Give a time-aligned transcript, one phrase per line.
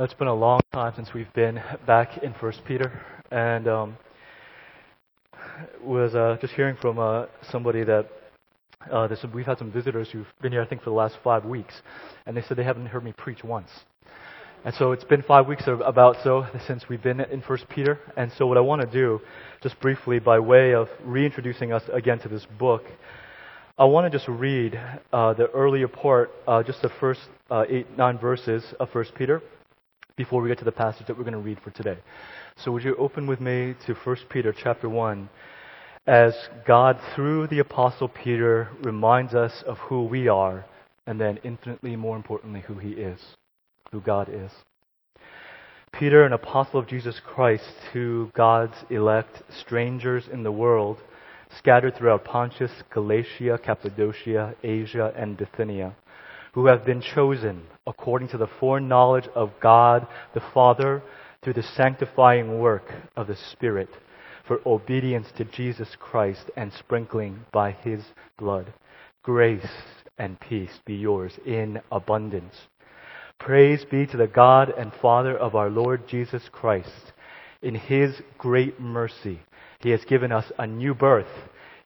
[0.00, 3.02] It's been a long time since we've been back in First Peter,
[3.32, 3.96] and um,
[5.82, 8.06] was uh, just hearing from uh, somebody that
[8.92, 11.82] uh, we've had some visitors who've been here, I think, for the last five weeks,
[12.26, 13.70] and they said they haven't heard me preach once.
[14.64, 17.98] And so it's been five weeks or about so since we've been in First Peter,
[18.16, 19.20] and so what I want to do,
[19.64, 22.84] just briefly, by way of reintroducing us again to this book,
[23.76, 24.80] I want to just read
[25.12, 29.42] uh, the earlier part, uh, just the first uh, eight, nine verses of First Peter
[30.18, 31.96] before we get to the passage that we're going to read for today.
[32.56, 35.30] So would you open with me to 1 Peter chapter 1
[36.08, 36.34] as
[36.66, 40.66] God through the apostle Peter reminds us of who we are
[41.06, 43.20] and then infinitely more importantly who he is,
[43.92, 44.50] who God is.
[45.92, 50.98] Peter, an apostle of Jesus Christ to God's elect strangers in the world
[51.56, 55.94] scattered throughout Pontus, Galatia, Cappadocia, Asia, and Bithynia
[56.58, 61.02] who have been chosen according to the foreknowledge of God the Father
[61.42, 63.88] through the sanctifying work of the Spirit
[64.46, 68.02] for obedience to Jesus Christ and sprinkling by his
[68.38, 68.72] blood.
[69.22, 69.66] Grace
[70.18, 72.54] and peace be yours in abundance.
[73.38, 77.12] Praise be to the God and Father of our Lord Jesus Christ.
[77.62, 79.40] In his great mercy,
[79.80, 81.26] he has given us a new birth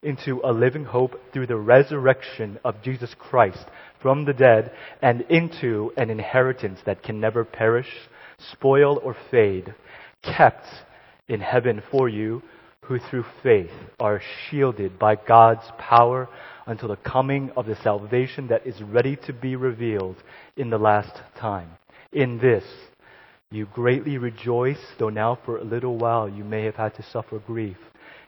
[0.03, 3.65] into a living hope through the resurrection of Jesus Christ
[4.01, 7.89] from the dead and into an inheritance that can never perish,
[8.53, 9.75] spoil, or fade,
[10.23, 10.67] kept
[11.29, 12.43] in heaven for you
[12.83, 16.29] who through faith are shielded by God's power
[16.67, 20.17] until the coming of the salvation that is ready to be revealed
[20.57, 21.71] in the last time.
[22.13, 22.65] In this,
[23.51, 27.39] you greatly rejoice, though now for a little while you may have had to suffer
[27.39, 27.77] grief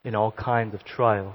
[0.05, 1.35] in all kinds of trials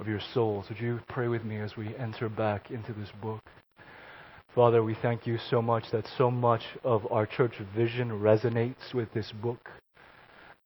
[0.00, 0.64] of your souls.
[0.68, 3.42] Would you pray with me as we enter back into this book?
[4.54, 9.12] Father, we thank you so much that so much of our church vision resonates with
[9.12, 9.68] this book.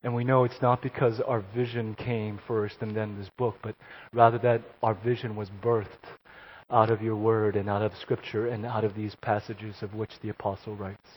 [0.02, 3.74] And we know it's not because our vision came first and then this book, but
[4.12, 5.86] rather that our vision was birthed
[6.70, 10.12] out of your word and out of scripture and out of these passages of which
[10.20, 11.08] the apostle writes.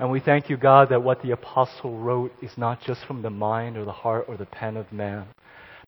[0.00, 3.30] And we thank you, God, that what the apostle wrote is not just from the
[3.30, 5.28] mind or the heart or the pen of man,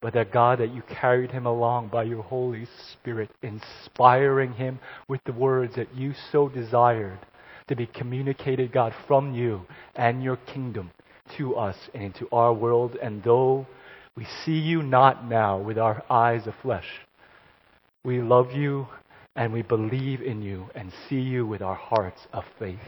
[0.02, 5.20] but that God, that you carried him along by your Holy Spirit, inspiring him with
[5.24, 7.20] the words that you so desired
[7.68, 9.62] to be communicated, God, from you
[9.94, 10.90] and your kingdom
[11.36, 12.96] to us and into our world.
[13.00, 13.66] And though
[14.16, 16.88] we see you not now with our eyes of flesh,
[18.04, 18.88] we love you
[19.36, 22.80] and we believe in you and see you with our hearts of faith.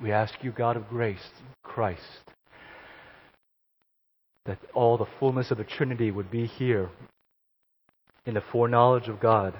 [0.00, 1.30] We ask you, God of grace,
[1.62, 2.02] Christ,
[4.46, 6.90] that all the fullness of the Trinity would be here
[8.26, 9.54] in the foreknowledge of God,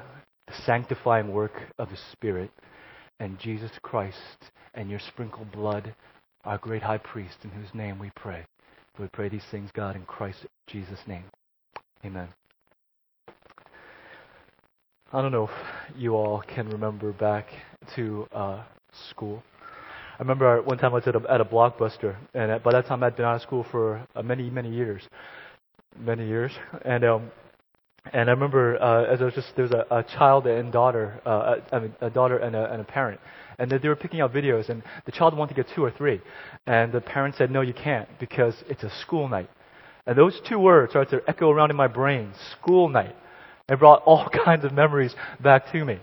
[0.47, 2.51] the sanctifying work of the Spirit,
[3.21, 5.95] and Jesus Christ and your sprinkled blood,
[6.45, 8.45] our great high priest, in whose name we pray.
[8.99, 11.25] We pray these things, God, in Christ Jesus' name.
[12.05, 12.29] Amen.
[15.13, 17.47] I don't know if you all can remember back
[17.95, 18.63] to uh,
[19.11, 19.43] school.
[20.17, 23.03] I remember one time I was at a, at a blockbuster, and by that time
[23.03, 25.03] I'd been out of school for uh, many, many years,
[25.99, 26.53] many years,
[26.85, 27.33] and um,
[28.13, 31.21] and I remember uh, as I was just there was a, a child and daughter,
[31.27, 33.19] uh, I a daughter and a, and a parent,
[33.59, 36.21] and they were picking out videos, and the child wanted to get two or three,
[36.69, 39.51] and the parent said no, you can't because it's a school night,
[40.07, 43.17] and those two words started to echo around in my brain, school night.
[43.69, 45.99] It brought all kinds of memories back to me.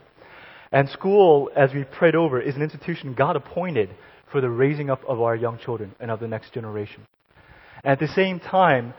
[0.71, 3.89] And school, as we prayed over, is an institution God appointed
[4.31, 7.05] for the raising up of our young children and of the next generation.
[7.83, 8.93] And at the same time,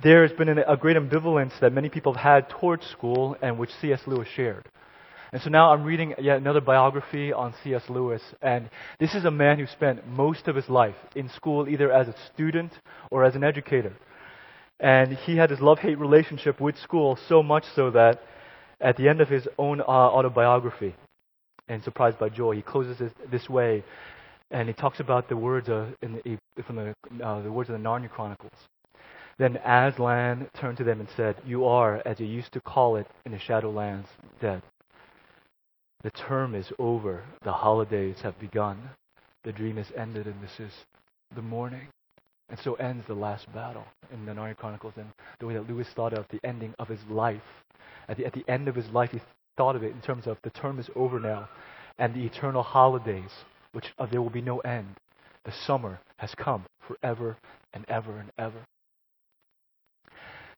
[0.00, 3.70] there has been a great ambivalence that many people have had towards school and which
[3.80, 4.00] C.S.
[4.06, 4.68] Lewis shared.
[5.32, 7.82] And so now I'm reading yet another biography on C.S.
[7.90, 11.92] Lewis, and this is a man who spent most of his life in school either
[11.92, 12.72] as a student
[13.10, 13.92] or as an educator.
[14.80, 18.20] And he had this love hate relationship with school so much so that
[18.80, 20.94] at the end of his own uh, autobiography,
[21.68, 22.54] and surprised by joy.
[22.56, 23.84] He closes it this way,
[24.50, 26.94] and he talks about the words of, the, from the,
[27.24, 28.52] uh, the words of the Narnia Chronicles.
[29.38, 33.06] Then Aslan turned to them and said, "You are, as you used to call it
[33.24, 34.08] in the Shadowlands,
[34.40, 34.62] dead.
[36.02, 37.24] The term is over.
[37.42, 38.90] The holidays have begun.
[39.44, 40.72] the dream is ended and this is
[41.34, 41.88] the morning.
[42.50, 45.88] And so ends the last battle in the Narnia Chronicles and the way that Lewis
[45.94, 47.42] thought of the ending of his life.
[48.08, 49.20] At the, at the end of his life, he
[49.58, 51.48] thought of it in terms of the term is over now
[51.98, 53.30] and the eternal holidays,
[53.72, 54.96] which uh, there will be no end.
[55.44, 57.36] The summer has come forever
[57.74, 58.60] and ever and ever.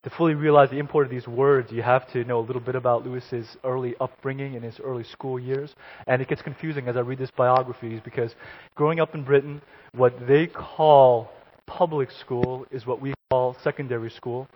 [0.04, 2.74] To fully realize the import of these words, you have to know a little bit
[2.74, 5.74] about Lewis's early upbringing in his early school years.
[6.06, 8.34] And it gets confusing as I read this biography because
[8.76, 9.60] growing up in Britain,
[9.92, 11.30] what they call
[11.66, 14.48] public school is what we call secondary school.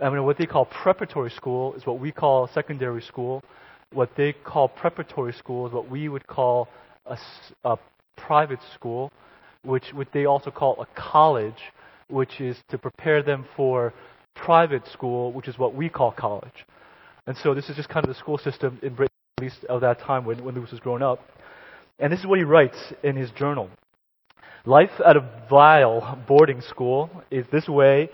[0.00, 3.42] I mean, what they call preparatory school is what we call secondary school.
[3.94, 6.68] What they call preparatory school is what we would call
[7.06, 7.16] a,
[7.64, 7.78] a
[8.16, 9.12] private school,
[9.62, 11.72] which what they also call a college,
[12.08, 13.94] which is to prepare them for
[14.34, 16.66] private school, which is what we call college.
[17.26, 19.80] And so this is just kind of the school system in Britain, at least of
[19.80, 21.20] that time when, when Lewis was growing up.
[21.98, 23.70] And this is what he writes in his journal.
[24.66, 28.10] Life at a vile boarding school is this way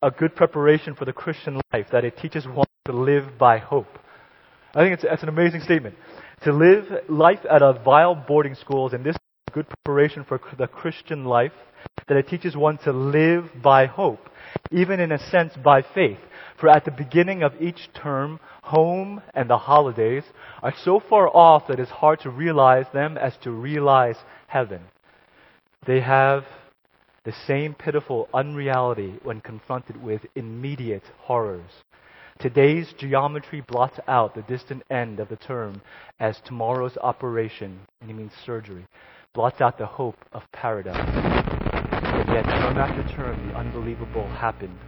[0.00, 3.98] a good preparation for the Christian life, that it teaches one to live by hope.
[4.78, 5.96] I think it's, it's an amazing statement.
[6.44, 9.16] To live life at a vile boarding school is in this
[9.50, 11.50] good preparation for the Christian life,
[12.06, 14.30] that it teaches one to live by hope,
[14.70, 16.18] even in a sense by faith.
[16.60, 20.22] For at the beginning of each term, home and the holidays
[20.62, 24.16] are so far off that it's hard to realize them as to realize
[24.46, 24.82] heaven.
[25.88, 26.44] They have
[27.24, 31.72] the same pitiful unreality when confronted with immediate horrors.
[32.38, 35.82] Today's geometry blots out the distant end of the term
[36.20, 38.86] as tomorrow's operation, and he means surgery,
[39.34, 40.94] blots out the hope of paradise.
[40.94, 44.78] And yet, term after term, the unbelievable happened.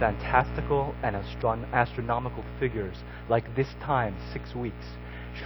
[0.00, 2.96] Fantastical and astron- astronomical figures
[3.28, 4.86] like this time six weeks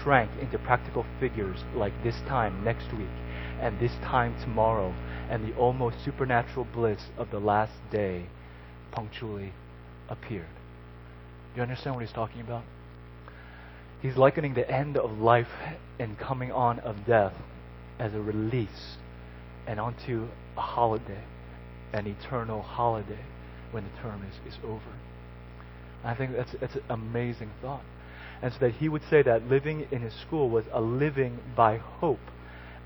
[0.02, 3.12] shrank into practical figures like this time next week
[3.60, 4.94] and this time tomorrow,
[5.28, 8.24] and the almost supernatural bliss of the last day
[8.92, 9.52] punctually
[10.08, 10.59] appeared.
[11.54, 12.62] You understand what he's talking about?
[14.02, 15.48] He's likening the end of life
[15.98, 17.34] and coming on of death
[17.98, 18.96] as a release
[19.66, 21.22] and onto a holiday,
[21.92, 23.24] an eternal holiday
[23.72, 24.80] when the term is, is over.
[26.02, 27.82] I think that's, that's an amazing thought.
[28.42, 31.76] And so that he would say that living in his school was a living by
[31.76, 32.20] hope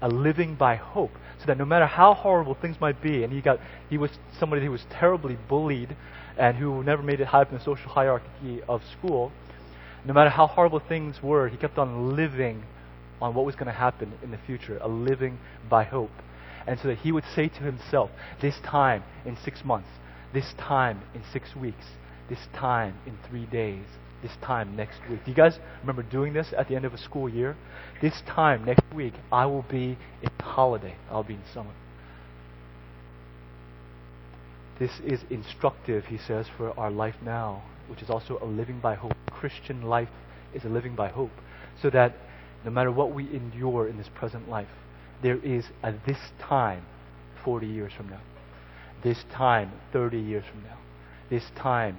[0.04, 1.12] a living by hope.
[1.38, 3.58] So that no matter how horrible things might be, and he got
[3.88, 5.96] he was somebody who was terribly bullied
[6.36, 9.32] and who never made it high up in the social hierarchy of school,
[10.04, 12.64] no matter how horrible things were, he kept on living
[13.20, 15.38] on what was going to happen in the future, a living
[15.70, 16.10] by hope.
[16.66, 18.10] And so that he would say to himself,
[18.40, 19.88] this time in six months,
[20.32, 21.84] this time in six weeks,
[22.28, 23.84] this time in three days,
[24.22, 25.20] this time next week.
[25.24, 27.56] Do you guys remember doing this at the end of a school year?
[28.00, 30.96] This time next week, I will be in holiday.
[31.10, 31.72] I'll be in summer.
[34.78, 38.94] This is instructive, he says, for our life now, which is also a living by
[38.94, 39.14] hope.
[39.30, 40.08] Christian life
[40.52, 41.30] is a living by hope.
[41.80, 42.16] So that
[42.64, 44.68] no matter what we endure in this present life,
[45.22, 46.82] there is a this time
[47.44, 48.20] 40 years from now,
[49.02, 50.78] this time 30 years from now,
[51.30, 51.98] this time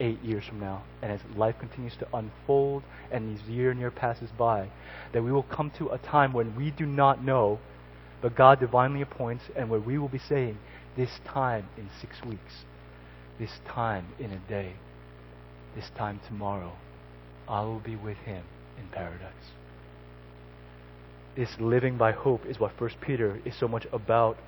[0.00, 3.90] eight years from now, and as life continues to unfold and these year and year
[3.90, 4.68] passes by,
[5.12, 7.58] that we will come to a time when we do not know,
[8.20, 10.58] but God divinely appoints, and where we will be saying,
[10.96, 12.64] this time in six weeks,
[13.38, 14.74] this time in a day,
[15.74, 16.72] this time tomorrow,
[17.48, 18.44] I will be with Him
[18.78, 19.52] in paradise.
[21.36, 24.38] This living by hope is what First Peter is so much about,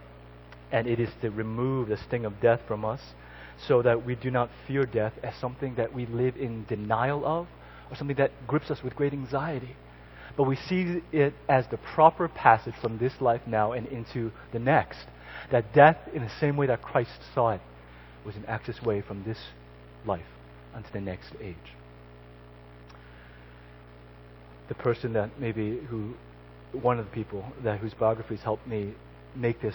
[0.73, 3.00] and it is to remove the sting of death from us
[3.66, 7.46] so that we do not fear death as something that we live in denial of
[7.90, 9.76] or something that grips us with great anxiety.
[10.37, 14.58] But we see it as the proper passage from this life now and into the
[14.58, 15.06] next.
[15.50, 17.61] That death, in the same way that Christ saw it,
[18.25, 19.38] was an access way from this
[20.05, 20.26] life
[20.75, 21.57] unto the next age.
[24.69, 26.14] The person that maybe who,
[26.73, 28.93] one of the people that whose biographies helped me
[29.35, 29.75] make this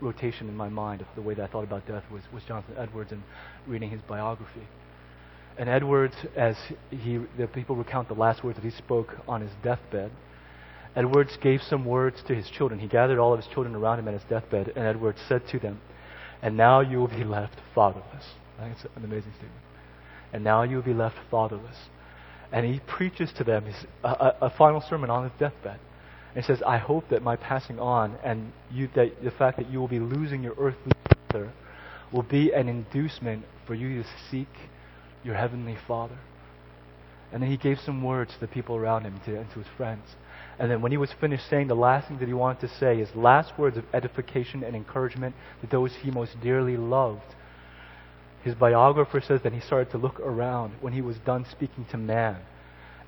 [0.00, 2.76] rotation in my mind of the way that I thought about death was, was Jonathan
[2.78, 3.22] Edwards and
[3.66, 4.68] reading his biography.
[5.56, 6.56] And Edwards, as
[6.90, 10.12] he, the people recount the last words that he spoke on his deathbed,
[10.98, 12.80] Edwards gave some words to his children.
[12.80, 15.60] He gathered all of his children around him at his deathbed, and Edwards said to
[15.60, 15.80] them,
[16.42, 18.34] And now you will be left fatherless.
[18.58, 19.62] I think it's an amazing statement.
[20.32, 21.76] And now you will be left fatherless.
[22.50, 25.78] And he preaches to them his, a, a final sermon on his deathbed.
[26.34, 29.78] And says, I hope that my passing on and you, that the fact that you
[29.78, 30.92] will be losing your earthly
[31.30, 31.52] father
[32.12, 34.48] will be an inducement for you to seek
[35.22, 36.18] your heavenly Father.
[37.32, 39.68] And then he gave some words to the people around him to, and to his
[39.76, 40.02] friends.
[40.58, 42.98] And then when he was finished saying the last thing that he wanted to say,
[42.98, 47.34] his last words of edification and encouragement to those he most dearly loved,
[48.42, 51.96] his biographer says that he started to look around when he was done speaking to
[51.96, 52.38] man.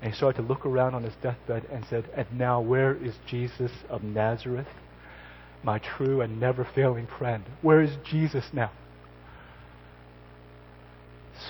[0.01, 3.15] And he started to look around on his deathbed and said, And now where is
[3.27, 4.69] Jesus of Nazareth,
[5.63, 7.45] my true and never failing friend?
[7.63, 8.71] Where is Jesus now?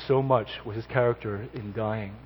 [0.06, 2.16] So much was his character in dying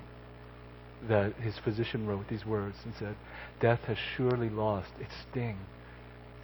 [1.07, 3.15] that his physician wrote these words and said,
[3.59, 5.57] Death has surely lost its sting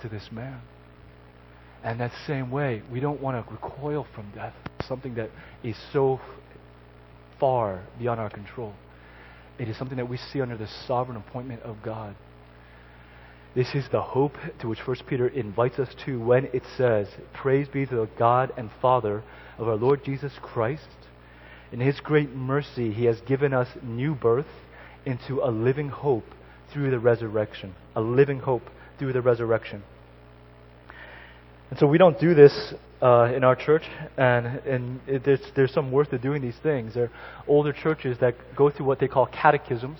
[0.01, 0.61] to this man.
[1.83, 4.53] And that same way, we don't want to recoil from death,
[4.87, 5.29] something that
[5.63, 6.19] is so
[7.39, 8.73] far beyond our control.
[9.57, 12.15] It is something that we see under the sovereign appointment of God.
[13.53, 17.67] This is the hope to which 1 Peter invites us to when it says, Praise
[17.67, 19.23] be to the God and Father
[19.57, 20.87] of our Lord Jesus Christ.
[21.71, 24.47] In his great mercy, he has given us new birth
[25.05, 26.25] into a living hope
[26.71, 27.75] through the resurrection.
[27.95, 28.63] A living hope
[28.97, 29.83] through the resurrection.
[31.69, 33.83] And so we don't do this uh, in our church,
[34.17, 36.93] and, and it, there's, there's some worth to doing these things.
[36.93, 37.11] There are
[37.47, 39.97] older churches that go through what they call catechisms.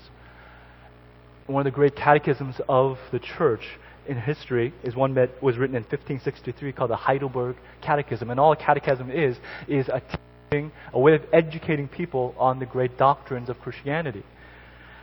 [1.48, 5.76] One of the great catechisms of the church in history is one that was written
[5.76, 8.30] in 1563 called the Heidelberg Catechism.
[8.30, 9.38] And all a catechism is,
[9.68, 10.02] is a
[10.50, 14.24] teaching, a way of educating people on the great doctrines of Christianity.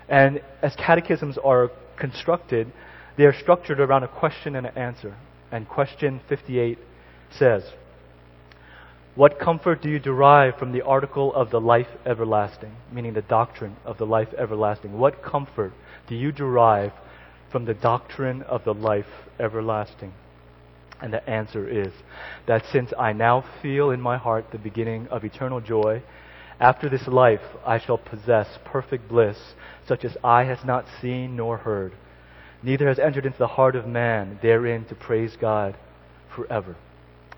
[0.09, 2.73] And as catechisms are constructed,
[3.17, 5.15] they are structured around a question and an answer.
[5.51, 6.79] And question 58
[7.31, 7.65] says,
[9.15, 12.73] What comfort do you derive from the article of the life everlasting?
[12.93, 14.99] Meaning the doctrine of the life everlasting.
[14.99, 15.73] What comfort
[16.09, 16.93] do you derive
[17.51, 19.07] from the doctrine of the life
[19.39, 20.13] everlasting?
[21.01, 21.93] And the answer is
[22.47, 26.03] that since I now feel in my heart the beginning of eternal joy,
[26.61, 29.55] after this life I shall possess perfect bliss,
[29.87, 31.93] such as eye has not seen nor heard
[32.63, 35.77] neither has entered into the heart of man therein to praise God
[36.35, 36.77] forever.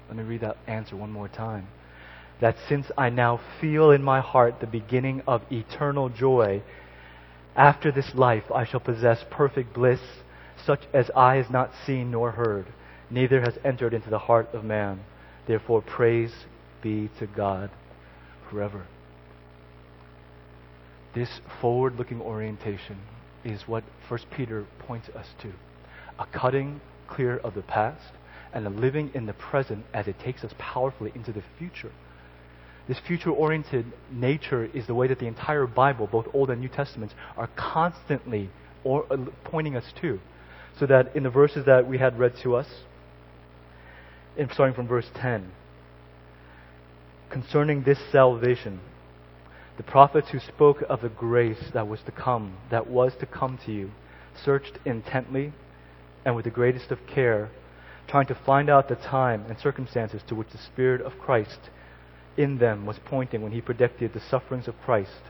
[0.09, 1.69] Let me read that answer one more time.
[2.41, 6.63] That since I now feel in my heart the beginning of eternal joy,
[7.55, 10.01] after this life I shall possess perfect bliss,
[10.65, 12.67] such as eye has not seen nor heard,
[13.11, 15.01] neither has entered into the heart of man.
[15.47, 16.33] Therefore, praise
[16.83, 17.71] be to God
[18.51, 18.87] forever.
[21.15, 22.99] This forward looking orientation
[23.45, 25.53] is what 1 Peter points us to
[26.19, 28.13] a cutting clear of the past
[28.53, 31.91] and a living in the present as it takes us powerfully into the future.
[32.87, 36.69] This future oriented nature is the way that the entire Bible, both Old and New
[36.69, 38.51] Testaments, are constantly
[38.85, 40.19] or, uh, pointing us to.
[40.79, 42.67] So that in the verses that we had read to us,
[44.37, 45.51] in, starting from verse 10,
[47.31, 48.81] concerning this salvation,
[49.81, 53.59] the prophets who spoke of the grace that was to come, that was to come
[53.65, 53.91] to you,
[54.45, 55.55] searched intently
[56.23, 57.49] and with the greatest of care,
[58.07, 61.71] trying to find out the time and circumstances to which the Spirit of Christ
[62.37, 65.23] in them was pointing when he predicted the sufferings of Christ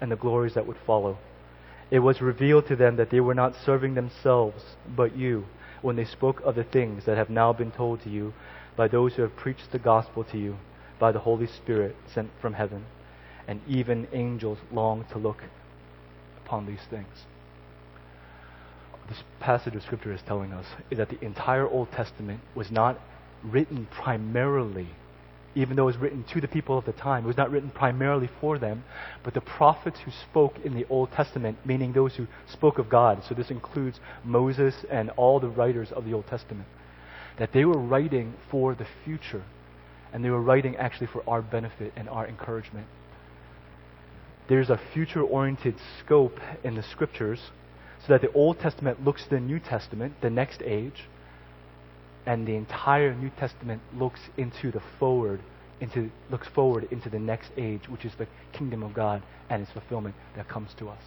[0.00, 1.18] and the glories that would follow.
[1.90, 5.44] It was revealed to them that they were not serving themselves, but you,
[5.82, 8.32] when they spoke of the things that have now been told to you
[8.74, 10.56] by those who have preached the gospel to you
[10.98, 12.86] by the Holy Spirit sent from heaven
[13.48, 15.42] and even angels long to look
[16.44, 17.24] upon these things.
[19.08, 23.00] This passage of Scripture is telling us is that the entire Old Testament was not
[23.42, 24.88] written primarily,
[25.54, 27.70] even though it was written to the people of the time, it was not written
[27.70, 28.84] primarily for them,
[29.24, 33.22] but the prophets who spoke in the Old Testament, meaning those who spoke of God.
[33.26, 36.68] So this includes Moses and all the writers of the Old Testament.
[37.38, 39.44] That they were writing for the future,
[40.12, 42.86] and they were writing actually for our benefit and our encouragement
[44.48, 47.40] there's a future oriented scope in the scriptures
[48.06, 51.04] so that the Old Testament looks to the New Testament, the next age,
[52.26, 55.40] and the entire New Testament looks into the forward,
[55.80, 59.72] into looks forward into the next age, which is the kingdom of God and its
[59.72, 61.02] fulfillment that comes to us.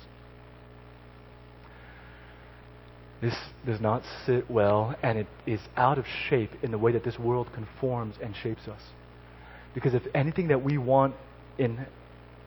[3.22, 7.04] This does not sit well, and it is out of shape in the way that
[7.04, 8.82] this world conforms and shapes us.
[9.76, 11.14] Because if anything that we want
[11.60, 11.86] in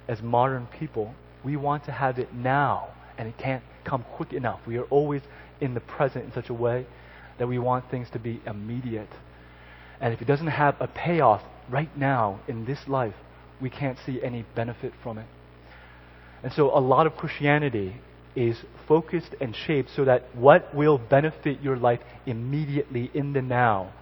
[0.09, 4.61] as modern people, we want to have it now, and it can't come quick enough.
[4.67, 5.23] We are always
[5.61, 6.87] in the present in such a way
[7.39, 9.09] that we want things to be immediate.
[10.01, 13.15] And if it doesn't have a payoff right now in this life,
[13.61, 15.27] we can't see any benefit from it.
[16.43, 17.97] And so a lot of Christianity
[18.37, 23.93] is focused and shaped so that what will benefit your life immediately in the now.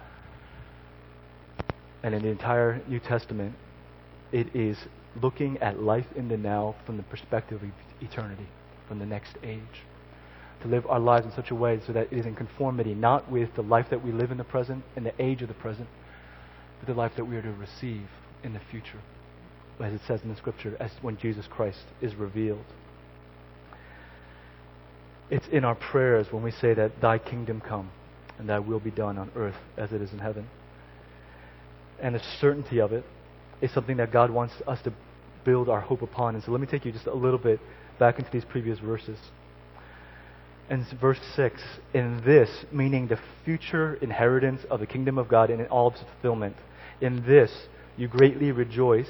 [2.01, 3.55] And in the entire New Testament,
[4.31, 4.77] it is
[5.21, 7.69] looking at life in the now from the perspective of
[8.01, 8.47] eternity,
[8.87, 9.83] from the next age.
[10.61, 13.29] to live our lives in such a way so that it is in conformity not
[13.29, 15.87] with the life that we live in the present, and the age of the present,
[16.79, 18.07] but the life that we are to receive
[18.43, 18.99] in the future,
[19.79, 22.65] as it says in the scripture, as when Jesus Christ is revealed.
[25.29, 27.89] It's in our prayers when we say that thy kingdom come
[28.37, 30.47] and thy will be done on earth as it is in heaven.
[32.01, 33.03] And the certainty of it
[33.63, 34.93] is something that God wants us to
[35.45, 36.35] build our hope upon.
[36.35, 37.61] And so let me take you just a little bit
[37.97, 39.17] back into these previous verses.
[40.69, 41.61] And verse 6
[41.93, 46.01] In this, meaning the future inheritance of the kingdom of God and in all its
[46.01, 46.57] fulfillment,
[46.99, 49.09] in this you greatly rejoice,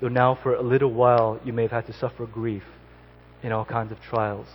[0.00, 2.64] though now for a little while you may have had to suffer grief
[3.42, 4.46] in all kinds of trials.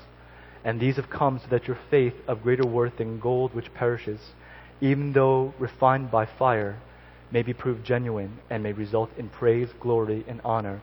[0.63, 4.19] And these have come so that your faith, of greater worth than gold which perishes,
[4.81, 6.79] even though refined by fire,
[7.35, 10.81] may be proved genuine and may result in praise, glory, and honor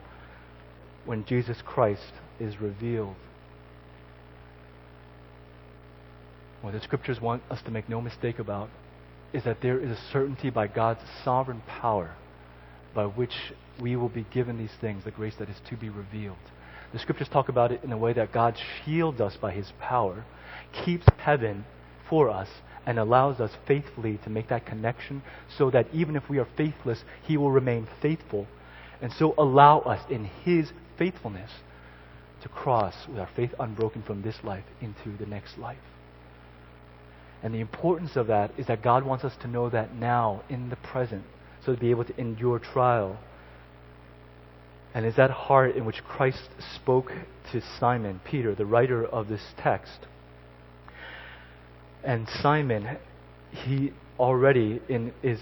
[1.03, 3.15] when Jesus Christ is revealed.
[6.61, 8.69] What the scriptures want us to make no mistake about
[9.33, 12.13] is that there is a certainty by God's sovereign power
[12.93, 13.33] by which
[13.81, 16.37] we will be given these things, the grace that is to be revealed.
[16.93, 18.55] The scriptures talk about it in a way that God
[18.85, 20.23] shields us by his power,
[20.85, 21.65] keeps heaven
[22.07, 22.47] for us,
[22.85, 25.21] and allows us faithfully to make that connection
[25.57, 28.47] so that even if we are faithless, he will remain faithful
[29.03, 31.51] and so allow us in his faithfulness
[32.41, 35.77] to cross with our faith unbroken from this life into the next life.
[37.43, 40.69] And the importance of that is that God wants us to know that now, in
[40.69, 41.23] the present,
[41.65, 43.17] so to be able to endure trial.
[44.93, 47.11] And is that heart in which Christ spoke
[47.51, 50.07] to Simon, Peter, the writer of this text.
[52.03, 52.97] And Simon,
[53.51, 55.39] he already, in his,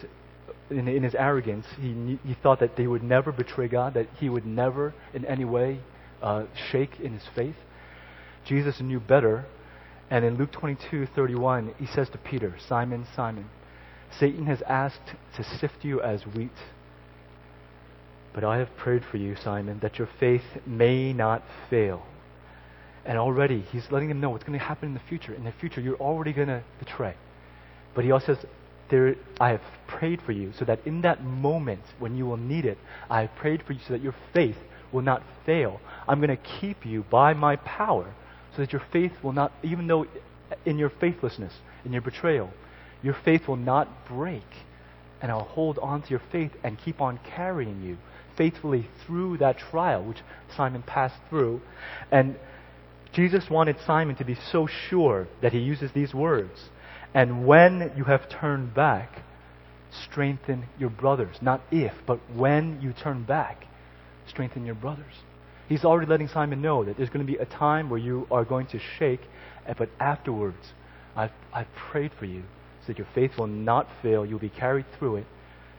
[0.69, 4.29] in, in his arrogance, he, he thought that they would never betray God, that he
[4.29, 5.79] would never in any way
[6.21, 7.55] uh, shake in his faith.
[8.45, 9.45] Jesus knew better
[10.11, 13.49] and in Luke 22 31, he says to Peter, Simon, Simon,
[14.19, 16.51] Satan has asked to sift you as wheat.
[18.33, 22.05] But I have prayed for you, Simon, that your faith may not fail.
[23.05, 25.33] And already, he's letting them know what's going to happen in the future.
[25.33, 27.15] In the future, you're already going to betray.
[27.95, 28.45] But he also says,
[28.89, 32.65] there, I have prayed for you so that in that moment when you will need
[32.65, 32.77] it,
[33.09, 34.57] I have prayed for you so that your faith
[34.91, 35.79] will not fail.
[36.07, 38.13] I'm going to keep you by my power
[38.55, 40.05] so that your faith will not, even though
[40.65, 41.53] in your faithlessness,
[41.85, 42.51] in your betrayal,
[43.01, 44.43] your faith will not break.
[45.21, 47.97] And I'll hold on to your faith and keep on carrying you
[48.35, 50.17] faithfully through that trial, which
[50.55, 51.61] Simon passed through.
[52.11, 52.35] And
[53.13, 56.69] Jesus wanted Simon to be so sure that he uses these words.
[57.13, 59.23] And when you have turned back,
[60.09, 61.35] strengthen your brothers.
[61.41, 63.65] Not if, but when you turn back,
[64.27, 65.13] strengthen your brothers.
[65.67, 68.45] He's already letting Simon know that there's going to be a time where you are
[68.45, 69.21] going to shake,
[69.77, 70.73] but afterwards,
[71.15, 72.43] I've, I've prayed for you
[72.81, 74.25] so that your faith will not fail.
[74.25, 75.27] You'll be carried through it.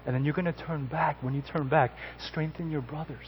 [0.07, 1.23] And then you're going to turn back.
[1.23, 3.27] When you turn back, strengthen your brothers.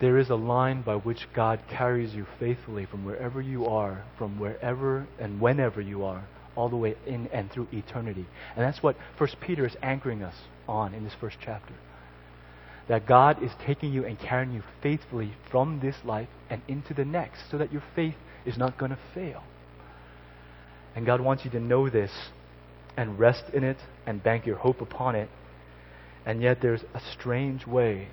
[0.00, 4.38] There is a line by which God carries you faithfully from wherever you are, from
[4.38, 8.26] wherever and whenever you are, all the way in and through eternity.
[8.54, 10.34] And that's what First Peter is anchoring us
[10.68, 11.74] on in this first chapter
[12.88, 17.04] that God is taking you and carrying you faithfully from this life and into the
[17.04, 18.14] next so that your faith
[18.46, 19.42] is not going to fail.
[20.96, 22.10] And God wants you to know this
[22.96, 25.28] and rest in it and bank your hope upon it.
[26.26, 28.08] And yet there's a strange way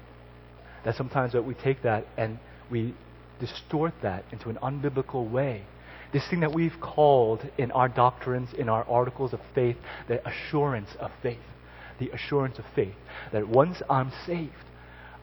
[0.86, 2.40] that sometimes that we take that and
[2.72, 2.94] we
[3.40, 5.64] distort that into an unbiblical way.
[6.14, 9.76] This thing that we've called in our doctrines, in our articles of faith,
[10.08, 11.40] the assurance of faith
[12.00, 12.96] the assurance of faith
[13.32, 14.52] that once I'm saved,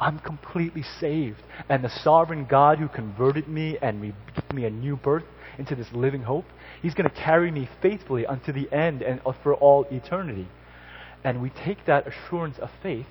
[0.01, 1.43] I'm completely saved.
[1.69, 5.25] And the sovereign God who converted me and gave me a new birth
[5.59, 6.47] into this living hope,
[6.81, 10.49] He's going to carry me faithfully unto the end and uh, for all eternity.
[11.23, 13.07] And we take that assurance of faith,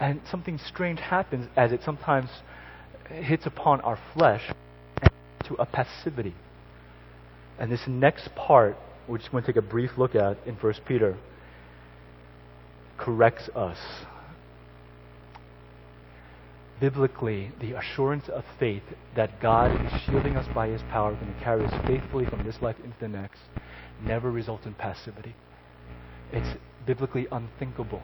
[0.00, 2.30] and something strange happens as it sometimes
[3.08, 4.50] hits upon our flesh
[5.44, 6.34] to a passivity.
[7.58, 8.76] And this next part,
[9.06, 11.16] which we're going to take a brief look at in 1 Peter,
[12.98, 13.78] corrects us.
[16.80, 18.82] Biblically, the assurance of faith
[19.14, 22.60] that God is shielding us by His power, going to carry us faithfully from this
[22.60, 23.40] life into the next,
[24.04, 25.36] never results in passivity.
[26.32, 28.02] It's biblically unthinkable.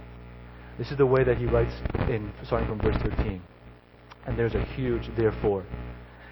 [0.81, 1.75] This is the way that he writes
[2.09, 3.43] in starting from verse 13.
[4.27, 5.67] And there's a huge therefore.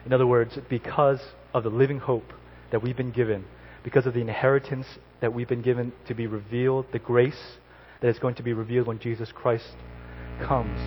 [0.07, 1.21] In other words, because
[1.53, 2.33] of the living hope
[2.71, 3.45] that we've been given,
[3.85, 4.87] because of the inheritance
[5.21, 7.59] that we've been given to be revealed, the grace
[8.01, 9.77] that is going to be revealed when Jesus Christ
[10.41, 10.81] comes.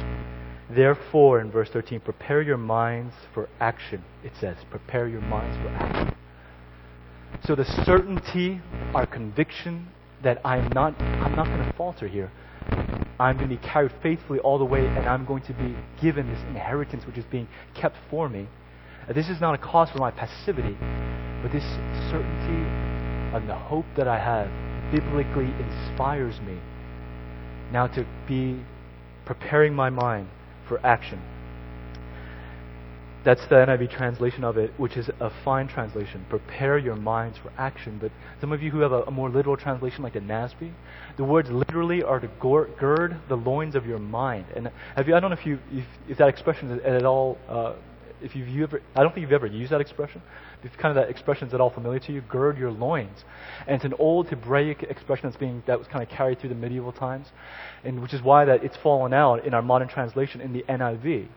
[0.72, 4.04] Therefore, in verse 13, prepare your minds for action.
[4.24, 6.16] It says, prepare your minds for action.
[7.46, 8.60] So the certainty,
[8.96, 9.90] our conviction
[10.24, 12.32] that I'm not, I'm not going to falter here.
[13.22, 16.28] I'm going to be carried faithfully all the way, and I'm going to be given
[16.28, 18.48] this inheritance which is being kept for me.
[19.08, 20.76] Uh, this is not a cause for my passivity,
[21.44, 21.64] but this
[22.10, 22.66] certainty
[23.36, 24.50] and the hope that I have
[24.92, 26.58] biblically inspires me
[27.72, 28.60] now to be
[29.26, 30.28] preparing my mind
[30.68, 31.22] for action.
[33.24, 36.26] That's the NIV translation of it, which is a fine translation.
[36.28, 38.00] Prepare your minds for action.
[38.02, 40.72] But some of you who have a, a more literal translation, like the NASB,
[41.18, 44.46] the words literally are to gird the loins of your mind.
[44.56, 45.16] And have you?
[45.16, 47.38] I don't know if you if, if that expression is at all.
[47.48, 47.74] Uh,
[48.24, 50.22] if you've you ever, I don't think you've ever used that expression.
[50.64, 53.24] If kind of that expression is at all familiar to you, gird your loins,
[53.68, 56.56] and it's an old Hebraic expression that's being that was kind of carried through the
[56.56, 57.28] medieval times,
[57.84, 61.28] and which is why that it's fallen out in our modern translation in the NIV.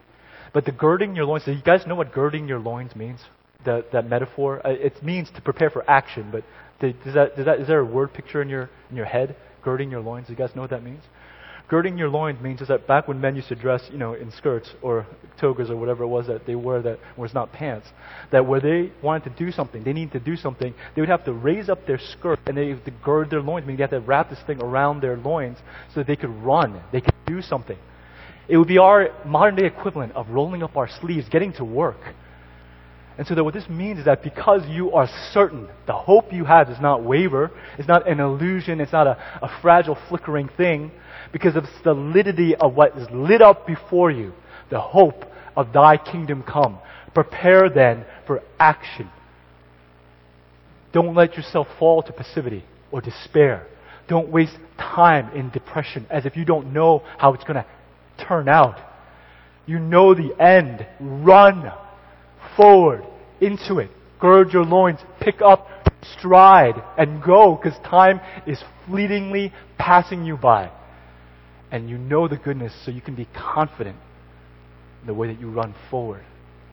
[0.55, 3.21] But the girding your loins, do you guys know what girding your loins means?
[3.67, 4.65] That, that metaphor?
[4.65, 6.45] Uh, it means to prepare for action, but
[6.81, 9.37] does that, does that, is there a word picture in your, in your head?
[9.63, 10.29] Girding your loins?
[10.29, 11.03] Do you guys know what that means?
[11.67, 14.31] Girding your loins means is that back when men used to dress, you know, in
[14.31, 15.07] skirts or
[15.41, 17.89] togas or whatever it was that they wore that was not pants,
[18.31, 21.25] that where they wanted to do something, they needed to do something, they would have
[21.25, 24.01] to raise up their skirt and they to gird their loins, meaning they have to
[24.01, 25.57] wrap this thing around their loins
[25.95, 27.79] so that they could run, they could do something.
[28.49, 32.15] It would be our modern day equivalent of rolling up our sleeves, getting to work.
[33.17, 36.45] And so that what this means is that because you are certain, the hope you
[36.45, 40.91] have does not waver, it's not an illusion, it's not a, a fragile, flickering thing,
[41.33, 44.33] because of the solidity of what is lit up before you,
[44.71, 45.25] the hope
[45.57, 46.79] of thy kingdom come.
[47.15, 49.09] Prepare then for action.
[50.93, 53.67] Don't let yourself fall to passivity or despair.
[54.09, 57.67] Don't waste time in depression as if you don't know how it's going to
[58.19, 58.79] turn out.
[59.67, 60.87] You know the end.
[61.01, 61.73] Run
[62.57, 63.05] forward
[63.41, 63.91] into it.
[64.21, 65.69] Gird your loins, pick up
[66.19, 70.71] stride, and go because time is fleetingly passing you by.
[71.71, 73.97] And you know the goodness, so you can be confident
[75.01, 76.25] in the way that you run forward,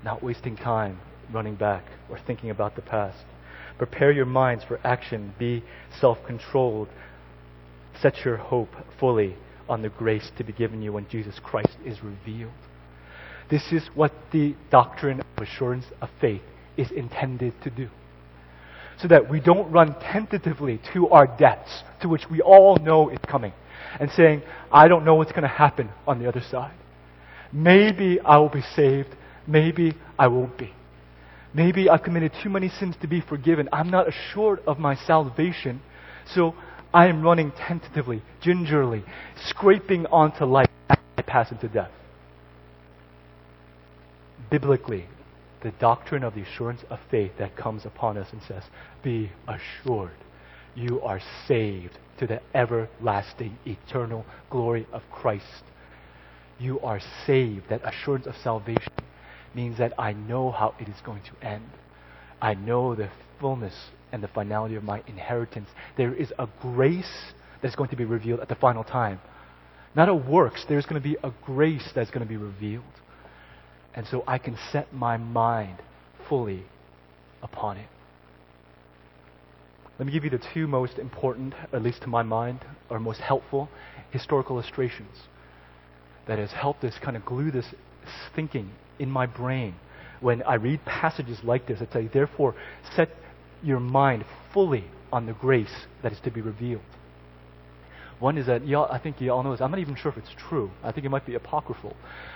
[0.04, 1.00] not wasting time
[1.34, 3.24] running back or thinking about the past.
[3.78, 5.34] Prepare your minds for action.
[5.40, 5.64] Be
[6.00, 6.90] self controlled.
[8.02, 9.36] Set your hope fully
[9.72, 12.52] on the grace to be given you when Jesus Christ is revealed.
[13.50, 16.42] This is what the doctrine of assurance of faith
[16.76, 17.88] is intended to do.
[19.00, 23.20] So that we don't run tentatively to our debts, to which we all know is
[23.28, 23.54] coming,
[24.00, 26.76] and saying, I don't know what's going to happen on the other side.
[27.54, 29.10] Maybe I will be saved,
[29.48, 30.74] maybe I won't be.
[31.54, 33.70] Maybe I've committed too many sins to be forgiven.
[33.72, 35.82] I'm not assured of my salvation,
[36.34, 36.56] so
[36.94, 39.04] I am running tentatively, gingerly,
[39.46, 41.92] scraping onto life as I pass into death.
[44.50, 45.06] Biblically,
[45.62, 48.64] the doctrine of the assurance of faith that comes upon us and says,
[49.04, 50.12] Be assured
[50.76, 55.64] you are saved to the everlasting, eternal glory of Christ.
[56.60, 57.70] You are saved.
[57.70, 58.94] That assurance of salvation
[59.54, 61.70] means that I know how it is going to end.
[62.42, 65.70] I know the fullness and the finality of my inheritance.
[65.98, 67.12] There is a grace
[67.62, 69.20] that's going to be revealed at the final time.
[69.96, 72.84] Not a works, there's going to be a grace that's going to be revealed.
[73.94, 75.82] And so I can set my mind
[76.30, 76.64] fully
[77.44, 77.88] upon it.
[80.00, 83.20] Let me give you the two most important, at least to my mind, or most
[83.20, 83.70] helpful
[84.12, 85.16] historical illustrations
[86.28, 87.66] that has helped us kind of glue this
[88.36, 89.76] thinking in my brain
[90.22, 92.56] when I read passages like this that say, therefore,
[92.96, 93.10] set
[93.64, 96.82] your mind fully on the grace that is to be revealed.
[98.20, 99.62] One is that, y'all, I think you all know this.
[99.62, 100.70] I'm not even sure if it's true.
[100.84, 101.96] I think it might be apocryphal.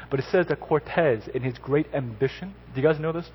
[0.09, 3.29] But it says that Cortez, in his great ambition, do you guys know this?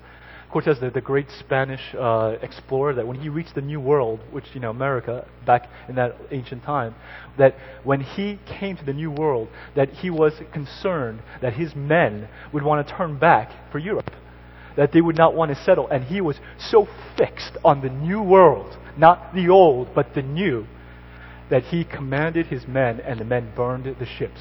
[0.51, 4.43] Cortez, the, the great Spanish uh, explorer, that when he reached the New World, which,
[4.53, 6.93] you know, America, back in that ancient time,
[7.37, 12.27] that when he came to the New World, that he was concerned that his men
[12.51, 14.11] would want to turn back for Europe
[14.75, 15.87] that they would not want to settle.
[15.87, 20.65] And he was so fixed on the new world, not the old, but the new,
[21.49, 24.39] that he commanded his men, and the men burned the ships.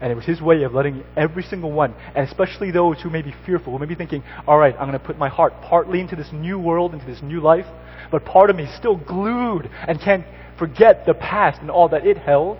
[0.00, 3.22] And it was his way of letting every single one, and especially those who may
[3.22, 6.00] be fearful, who may be thinking, all right, I'm going to put my heart partly
[6.00, 7.66] into this new world, into this new life,
[8.12, 10.24] but part of me is still glued and can't
[10.58, 12.58] forget the past and all that it held,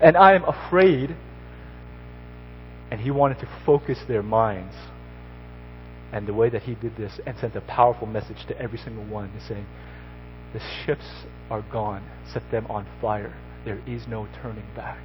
[0.00, 1.16] and I am afraid.
[2.90, 4.74] And he wanted to focus their minds
[6.12, 9.04] and the way that he did this and sent a powerful message to every single
[9.04, 9.66] one saying,
[10.52, 12.04] The ships are gone.
[12.32, 13.36] Set them on fire.
[13.64, 15.00] There is no turning back.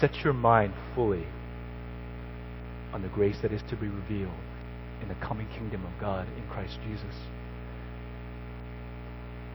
[0.00, 1.26] Set your mind fully
[2.92, 4.32] on the grace that is to be revealed
[5.02, 7.14] in the coming kingdom of God in Christ Jesus.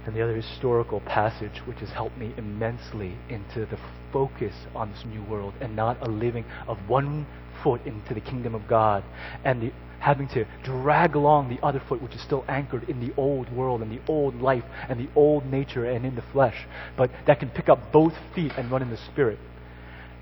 [0.06, 3.78] And the other historical passage which has helped me immensely into the
[4.12, 7.28] focus on this new world and not a living of one
[7.64, 9.04] foot into the kingdom of God
[9.44, 13.14] and the having to drag along the other foot which is still anchored in the
[13.18, 17.12] old world and the old life and the old nature and in the flesh, but
[17.28, 19.38] that can pick up both feet and run in the spirit,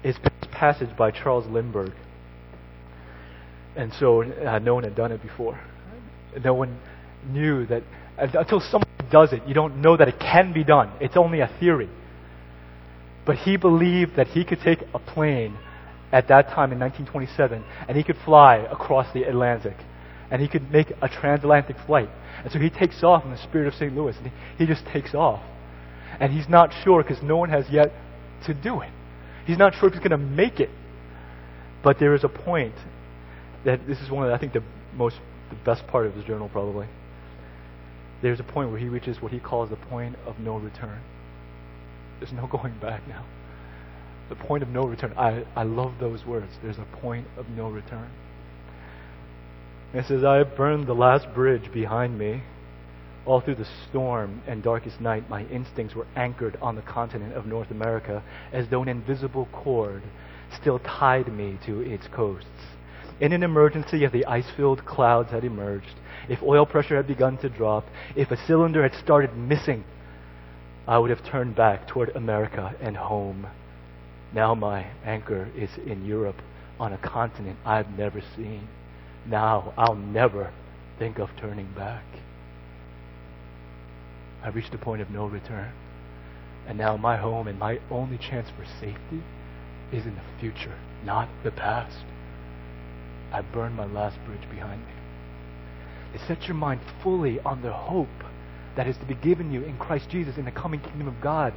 [0.04, 1.94] is this passage by Charles Lindbergh.
[3.76, 5.60] And so uh, no one had done it before.
[6.44, 6.80] No one
[7.30, 7.84] knew that
[8.18, 10.91] until someone does it, you don't know that it can be done.
[11.00, 11.89] It's only a theory.
[13.26, 15.58] But he believed that he could take a plane
[16.12, 19.76] at that time in 1927 and he could fly across the Atlantic
[20.32, 22.10] and he could make a transatlantic flight.
[22.43, 23.96] And so he takes off in the spirit of St.
[23.96, 25.41] Louis and he, just takes off.
[26.20, 27.91] And he's not sure because no one has yet
[28.46, 28.91] to do it.
[29.46, 30.70] He's not sure if he's going to make it.
[31.84, 32.76] But there is a point
[33.65, 35.17] that this is one of, I think, the most,
[35.50, 36.88] the best part of his journal probably.
[38.22, 41.02] There's a point where he reaches what he calls the point of no return.
[42.20, 43.26] There's no going back now.
[44.30, 45.14] The point of no return.
[45.18, 46.52] I, I love those words.
[46.62, 48.10] There's a point of no return.
[49.94, 52.44] It says, I burned the last bridge behind me.
[53.26, 57.46] All through the storm and darkest night, my instincts were anchored on the continent of
[57.46, 60.02] North America as though an invisible cord
[60.60, 62.48] still tied me to its coasts.
[63.20, 65.96] In an emergency, if the ice filled clouds had emerged,
[66.30, 67.86] if oil pressure had begun to drop,
[68.16, 69.84] if a cylinder had started missing,
[70.88, 73.48] I would have turned back toward America and home.
[74.34, 76.38] Now my anchor is in Europe
[76.80, 78.68] on a continent I've never seen.
[79.26, 80.52] Now I'll never
[81.00, 82.04] think of turning back.
[84.44, 85.72] I've reached a point of no return.
[86.68, 89.24] And now my home and my only chance for safety
[89.92, 92.06] is in the future, not the past.
[93.32, 94.97] I burned my last bridge behind me.
[96.13, 98.08] It sets your mind fully on the hope
[98.76, 101.54] that is to be given you in Christ Jesus in the coming kingdom of God.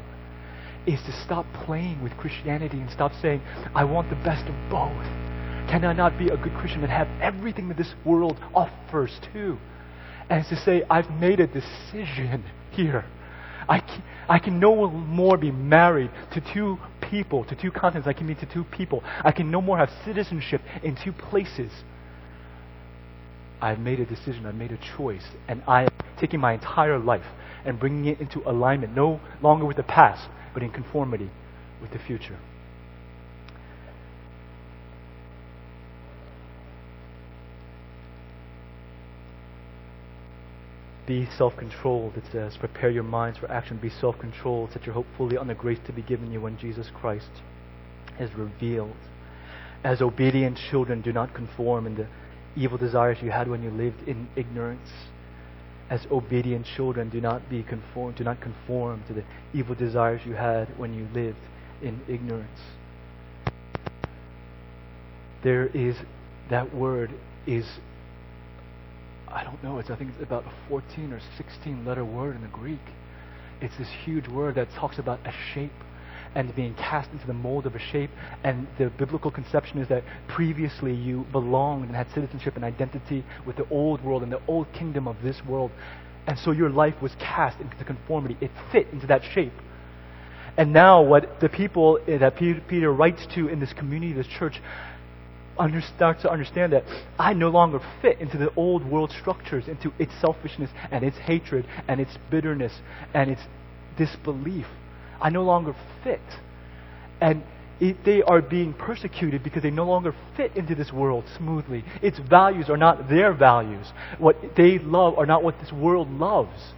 [0.86, 3.42] Is to stop playing with Christianity and stop saying,
[3.74, 5.04] I want the best of both.
[5.70, 9.58] Can I not be a good Christian and have everything that this world offers too?
[10.30, 13.04] And to say, I've made a decision here.
[13.68, 16.78] I can, I can no more be married to two
[17.10, 18.08] people, to two continents.
[18.08, 19.02] I can be to two people.
[19.22, 21.70] I can no more have citizenship in two places.
[23.60, 27.26] I've made a decision, I've made a choice, and I am taking my entire life
[27.64, 31.30] and bringing it into alignment, no longer with the past, but in conformity
[31.80, 32.38] with the future.
[41.06, 42.56] Be self controlled, it says.
[42.56, 43.78] Prepare your minds for action.
[43.78, 44.70] Be self controlled.
[44.72, 47.30] Set your hope fully on the grace to be given you when Jesus Christ
[48.20, 48.94] is revealed.
[49.82, 52.06] As obedient children, do not conform in the
[52.56, 54.88] evil desires you had when you lived in ignorance.
[55.88, 60.34] As obedient children, do not be conformed, do not conform to the evil desires you
[60.34, 61.38] had when you lived
[61.82, 62.60] in ignorance.
[65.42, 65.96] There is
[66.48, 67.10] that word
[67.46, 67.64] is
[69.28, 72.42] I don't know, it's I think it's about a 14 or 16 letter word in
[72.42, 72.80] the Greek.
[73.60, 75.72] It's this huge word that talks about a shape
[76.34, 78.10] and being cast into the mold of a shape.
[78.44, 83.56] And the biblical conception is that previously you belonged and had citizenship and identity with
[83.56, 85.70] the old world and the old kingdom of this world.
[86.26, 88.36] And so your life was cast into conformity.
[88.40, 89.52] It fit into that shape.
[90.56, 94.60] And now, what the people eh, that Peter writes to in this community, this church,
[95.58, 96.84] under, start to understand that
[97.18, 101.66] I no longer fit into the old world structures, into its selfishness and its hatred
[101.86, 102.72] and its bitterness
[103.14, 103.42] and its
[103.96, 104.66] disbelief.
[105.20, 106.20] I no longer fit.
[107.20, 107.42] And
[107.80, 111.84] it, they are being persecuted because they no longer fit into this world smoothly.
[112.02, 113.86] Its values are not their values.
[114.18, 116.72] What they love are not what this world loves.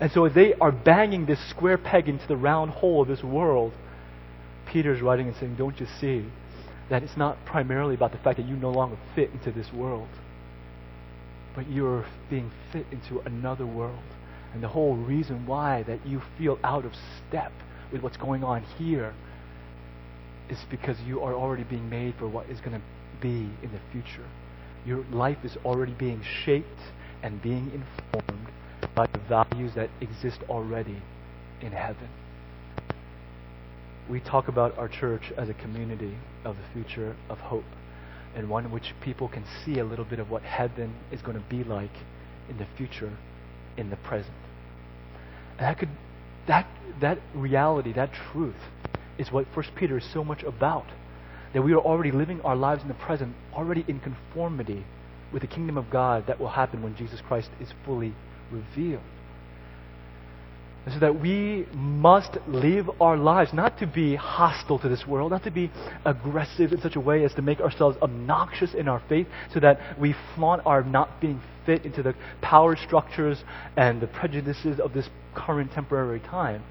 [0.00, 3.72] And so they are banging this square peg into the round hole of this world.
[4.66, 6.26] Peter's writing and saying, Don't you see
[6.90, 10.08] that it's not primarily about the fact that you no longer fit into this world,
[11.54, 14.02] but you're being fit into another world.
[14.56, 16.92] And the whole reason why that you feel out of
[17.28, 17.52] step
[17.92, 19.12] with what's going on here
[20.48, 22.80] is because you are already being made for what is going to
[23.20, 24.24] be in the future.
[24.86, 26.80] Your life is already being shaped
[27.22, 28.48] and being informed
[28.94, 31.02] by the values that exist already
[31.60, 32.08] in heaven.
[34.08, 36.14] We talk about our church as a community
[36.46, 37.64] of the future of hope
[38.34, 41.36] and one in which people can see a little bit of what heaven is going
[41.36, 41.98] to be like
[42.48, 43.12] in the future
[43.76, 44.32] in the present.
[45.58, 45.88] That could
[46.46, 46.66] that
[47.00, 48.54] that reality, that truth,
[49.18, 50.86] is what First Peter is so much about.
[51.52, 54.84] that we are already living our lives in the present, already in conformity
[55.32, 58.14] with the kingdom of God that will happen when Jesus Christ is fully
[58.50, 59.02] revealed.
[60.92, 65.42] So that we must live our lives not to be hostile to this world, not
[65.42, 65.70] to be
[66.04, 69.80] aggressive in such a way as to make ourselves obnoxious in our faith, so that
[69.98, 73.42] we flaunt our not being fit into the power structures
[73.76, 76.62] and the prejudices of this current temporary time.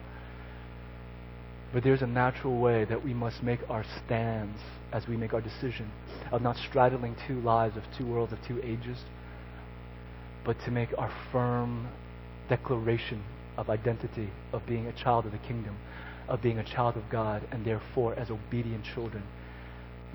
[1.73, 4.61] But there's a natural way that we must make our stands
[4.93, 5.91] as we make our decision
[6.31, 8.97] of not straddling two lives of two worlds of two ages,
[10.45, 11.89] but to make our firm
[12.47, 13.21] declaration
[13.57, 15.77] of identity, of being a child of the kingdom,
[16.27, 19.23] of being a child of God, and therefore, as obedient children,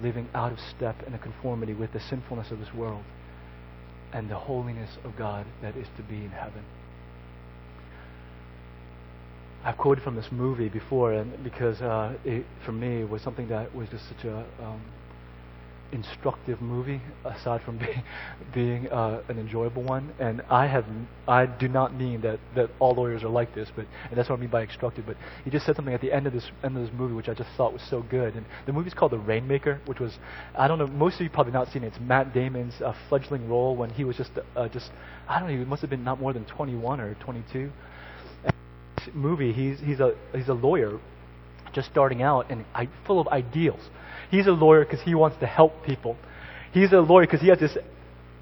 [0.03, 3.05] living out of step and in conformity with the sinfulness of this world
[4.13, 6.65] and the holiness of God that is to be in heaven.
[9.63, 13.49] I've quoted from this movie before, and because uh, it, for me, it was something
[13.49, 14.81] that was just such a um,
[15.93, 18.03] instructive movie, aside from being,
[18.55, 20.13] being uh, an enjoyable one.
[20.19, 20.85] And I have,
[21.27, 24.39] I do not mean that, that all lawyers are like this, but and that's what
[24.39, 25.07] I mean by instructive.
[25.07, 27.29] But he just said something at the end of this end of this movie, which
[27.29, 28.35] I just thought was so good.
[28.35, 30.19] And the movie's called The Rainmaker, which was,
[30.57, 31.89] I don't know, most of you probably not seen it.
[31.89, 34.91] It's Matt Damon's uh, fledgling role when he was just, uh, just,
[35.29, 37.71] I don't know, he must have been not more than 21 or 22.
[38.45, 38.55] And
[38.97, 40.99] this movie, he's he's a he's a lawyer,
[41.73, 43.81] just starting out and I, full of ideals
[44.31, 46.17] He's a lawyer because he wants to help people.
[46.73, 47.77] He's a lawyer because he has this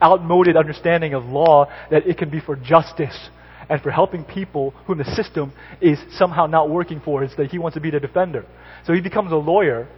[0.03, 3.31] outmoded understanding of law that it can be for justice
[3.69, 7.25] and for helping people whom the system is somehow not working for.
[7.25, 8.45] Is that he wants to be the defender.
[8.87, 9.89] So he becomes a lawyer.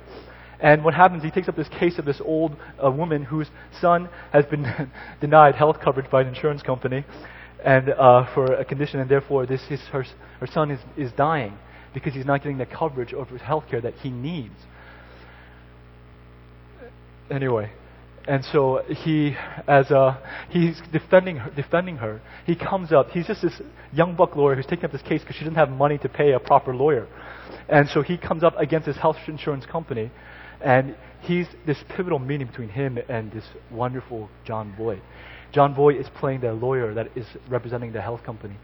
[0.61, 3.48] And what happens, he takes up this case of this old uh, woman whose
[3.81, 7.05] son has been denied health coverage by an insurance company
[7.64, 10.05] and uh, for a condition, and therefore this is her,
[10.40, 11.57] her son is, is dying
[11.92, 14.55] because he's not getting the coverage of health care that he needs
[17.31, 17.73] anyway,
[18.27, 19.35] and so he,
[19.66, 20.19] as a,
[20.51, 23.11] he's defending her, defending her, he comes up.
[23.11, 23.61] He's just this
[23.93, 26.33] young buck lawyer who's taking up this case because she doesn't have money to pay
[26.33, 27.07] a proper lawyer,
[27.69, 30.11] and so he comes up against his health insurance company,
[30.61, 35.03] and he's this pivotal meeting between him and this wonderful Jon Voight.
[35.53, 38.57] Jon Voight is playing the lawyer that is representing the health company,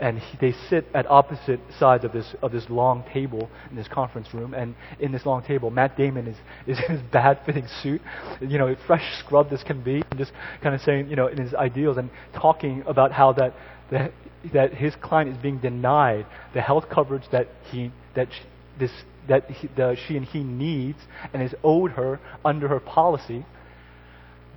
[0.00, 3.86] and he, they sit at opposite sides of this of this long table in this
[3.86, 4.54] conference room.
[4.54, 6.36] And in this long table, Matt Damon is
[6.66, 8.00] is in his bad fitting suit,
[8.40, 10.32] you know, fresh scrubbed as can be, and just
[10.62, 13.54] kind of saying, you know, in his ideals and talking about how that
[13.90, 14.12] that
[14.54, 18.42] that his client is being denied the health coverage that he that she,
[18.78, 18.92] this
[19.28, 20.98] that he, the, she and he needs
[21.32, 23.44] and is owed her under her policy,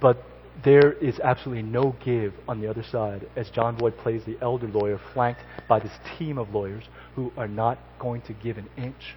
[0.01, 0.23] but
[0.63, 4.67] there is absolutely no give on the other side as Jon Voight plays the elder
[4.67, 6.83] lawyer, flanked by this team of lawyers
[7.15, 9.15] who are not going to give an inch.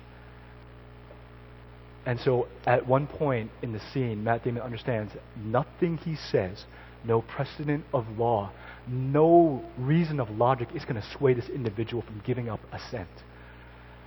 [2.07, 6.65] And so at one point in the scene, Matt Damon understands nothing he says,
[7.05, 8.51] no precedent of law,
[8.89, 13.09] no reason of logic is going to sway this individual from giving up a cent.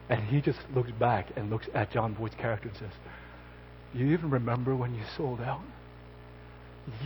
[0.09, 2.91] And he just looks back and looks at Jon Voight's character and says,
[3.93, 5.61] You even remember when you sold out?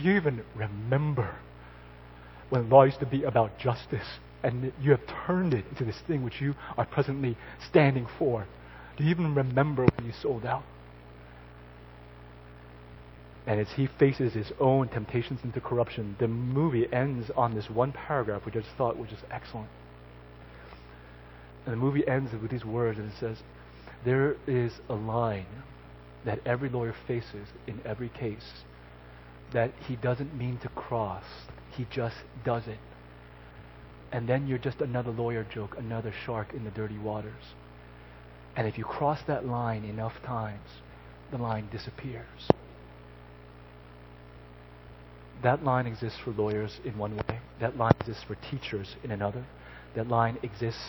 [0.02, 1.36] You even remember
[2.50, 6.22] when law used to be about justice and you have turned it into this thing
[6.22, 7.36] which you are presently
[7.68, 8.46] standing for?
[8.96, 10.62] Do you even remember when you sold out?
[13.46, 17.92] And as he faces his own temptations into corruption, the movie ends on this one
[17.92, 19.68] paragraph, which I just thought was just excellent.
[21.66, 23.38] And the movie ends with these words, and it says,
[24.04, 25.46] There is a line
[26.24, 28.64] that every lawyer faces in every case
[29.54, 31.24] that he doesn't mean to cross.
[31.76, 32.78] He just does it.
[34.12, 37.54] And then you're just another lawyer joke, another shark in the dirty waters.
[38.56, 40.68] And if you cross that line enough times,
[41.30, 42.48] the line disappears.
[45.42, 47.40] That line exists for lawyers in one way.
[47.60, 49.44] That line exists for teachers in another.
[49.94, 50.80] That line exists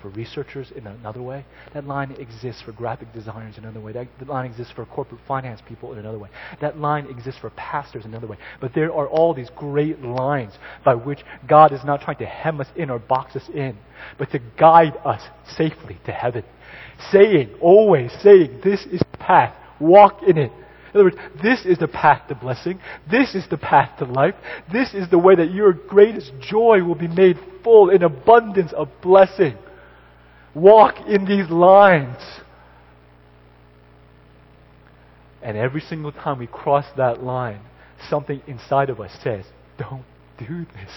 [0.00, 1.44] for researchers in another way.
[1.74, 3.92] That line exists for graphic designers in another way.
[3.92, 6.28] That, that line exists for corporate finance people in another way.
[6.60, 8.36] That line exists for pastors in another way.
[8.60, 10.54] But there are all these great lines
[10.84, 13.76] by which God is not trying to hem us in or box us in,
[14.18, 15.22] but to guide us
[15.56, 16.44] safely to heaven.
[17.10, 19.54] Saying, always saying, this is the path.
[19.80, 20.52] Walk in it.
[20.94, 22.80] In other words, this is the path to blessing.
[23.10, 24.34] This is the path to life.
[24.72, 28.88] This is the way that your greatest joy will be made full in abundance of
[29.02, 29.56] blessing.
[30.54, 32.16] Walk in these lines.
[35.42, 37.60] And every single time we cross that line,
[38.08, 39.44] something inside of us says,
[39.78, 40.04] Don't
[40.38, 40.90] do this.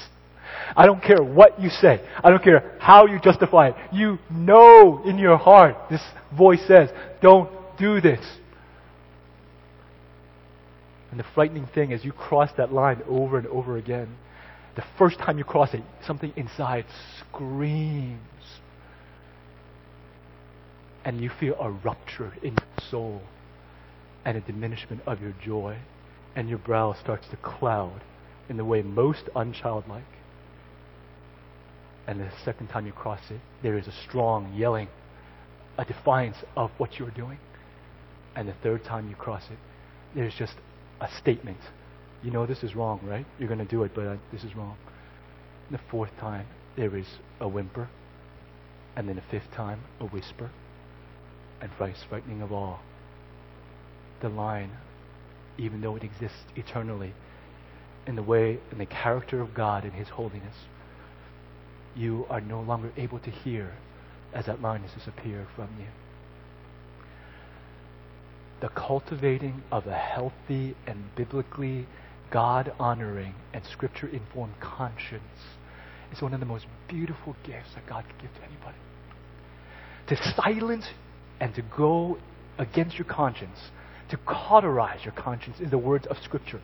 [0.76, 2.02] I don't care what you say.
[2.24, 3.76] I don't care how you justify it.
[3.94, 6.02] You know in your heart, this
[6.36, 6.90] voice says,
[7.22, 8.26] Don't do this.
[11.12, 14.16] And the frightening thing is you cross that line over and over again.
[14.76, 16.86] The first time you cross it, something inside
[17.20, 18.20] screams.
[21.04, 23.22] And you feel a rupture in your soul
[24.24, 25.78] and a diminishment of your joy.
[26.36, 28.02] And your brow starts to cloud
[28.48, 30.04] in the way most unchildlike.
[32.08, 34.88] And the second time you cross it, there is a strong yelling,
[35.78, 37.38] a defiance of what you're doing.
[38.36, 39.58] And the third time you cross it,
[40.16, 40.54] there's just
[41.02, 41.58] a statement.
[42.24, 43.26] You know this is wrong, right?
[43.40, 44.78] You're going to do it, but uh, this is wrong.
[45.68, 46.46] And the fourth time,
[46.78, 47.08] there is
[47.40, 47.90] a whimper.
[48.96, 50.52] And then the fifth time, a whisper.
[51.60, 52.80] And most frightening of all,
[54.22, 54.72] the line,
[55.58, 57.14] even though it exists eternally,
[58.06, 60.56] in the way, in the character of God and His holiness,
[61.96, 63.74] you are no longer able to hear
[64.34, 65.88] as that line has disappeared from you.
[68.62, 71.88] The cultivating of a healthy and biblically
[72.30, 75.24] God honoring and scripture informed conscience
[76.14, 78.78] is one of the most beautiful gifts that God could give to anybody.
[80.08, 80.88] To silence
[81.40, 82.20] and to go
[82.58, 83.58] against your conscience,
[84.10, 86.62] to cauterize your conscience in the words of Scripture,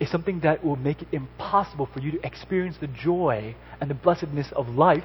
[0.00, 3.94] is something that will make it impossible for you to experience the joy and the
[3.94, 5.04] blessedness of life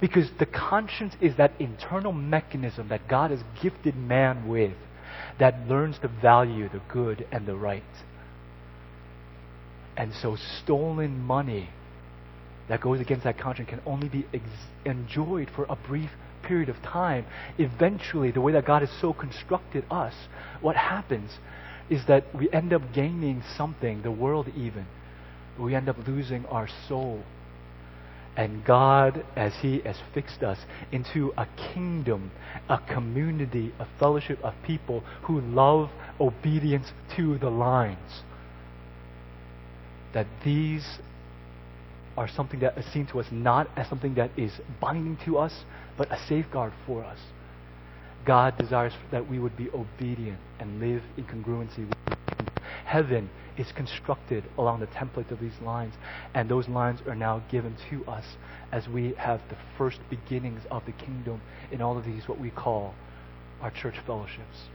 [0.00, 4.72] because the conscience is that internal mechanism that God has gifted man with
[5.38, 7.82] that learns to value the good and the right.
[9.96, 11.70] And so stolen money
[12.68, 14.44] that goes against that conscience can only be ex-
[14.84, 16.10] enjoyed for a brief
[16.42, 17.26] period of time.
[17.58, 20.14] Eventually, the way that God has so constructed us,
[20.60, 21.30] what happens
[21.90, 24.86] is that we end up gaining something, the world even.
[25.58, 27.22] We end up losing our soul.
[28.36, 30.58] And God, as He has fixed us
[30.90, 32.30] into a kingdom,
[32.68, 38.22] a community, a fellowship of people who love obedience to the lines,
[40.14, 40.98] that these
[42.16, 45.64] are something that is seen to us not as something that is binding to us,
[45.96, 47.18] but a safeguard for us.
[48.26, 51.96] God desires that we would be obedient and live in congruency with.
[52.84, 55.94] Heaven is constructed along the template of these lines,
[56.34, 58.24] and those lines are now given to us
[58.70, 61.40] as we have the first beginnings of the kingdom
[61.70, 62.94] in all of these, what we call
[63.60, 64.68] our church fellowships.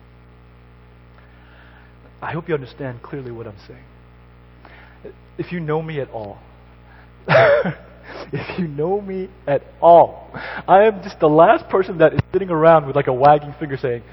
[2.21, 5.13] I hope you understand clearly what I'm saying.
[5.37, 6.39] If you know me at all,
[7.27, 10.31] if you know me at all,
[10.67, 13.77] I am just the last person that is sitting around with like a wagging finger
[13.77, 14.03] saying,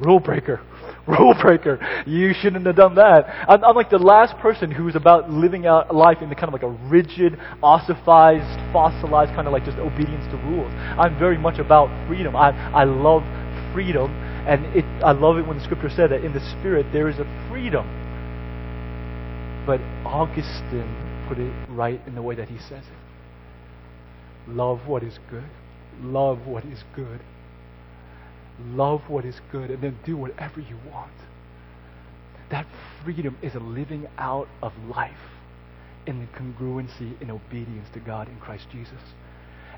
[0.00, 0.60] rule breaker,
[1.18, 3.26] rule breaker, you shouldn't have done that.
[3.48, 6.54] I'm, I'm like the last person who's about living out life in the kind of
[6.54, 8.40] like a rigid, ossified,
[8.72, 10.72] fossilized kind of like just obedience to rules.
[10.98, 12.34] I'm very much about freedom.
[12.34, 13.22] I, I love
[13.74, 14.10] freedom,
[14.46, 17.18] and it, I love it when the scripture said that in the spirit there is
[17.18, 17.84] a freedom.
[19.66, 24.50] But Augustine put it right in the way that he says it.
[24.50, 25.48] Love what is good.
[26.00, 27.20] Love what is good.
[28.60, 31.12] Love what is good, and then do whatever you want.
[32.50, 32.66] That
[33.02, 35.12] freedom is a living out of life
[36.06, 39.00] in the congruency and obedience to God in Christ Jesus.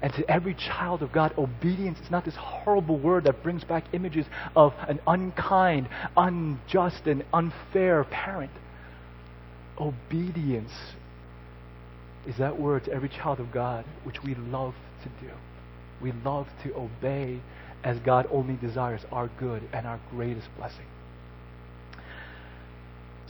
[0.02, 3.84] And to every child of God, obedience is not this horrible word that brings back
[3.92, 8.50] images of an unkind, unjust, and unfair parent.
[9.78, 10.72] Obedience
[12.26, 15.32] is that word to every child of God, which we love to do.
[16.02, 17.40] We love to obey
[17.86, 20.86] as God only desires our good and our greatest blessing.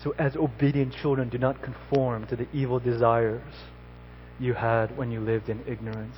[0.03, 3.53] So, as obedient children, do not conform to the evil desires
[4.41, 6.17] you had when you lived in ignorance.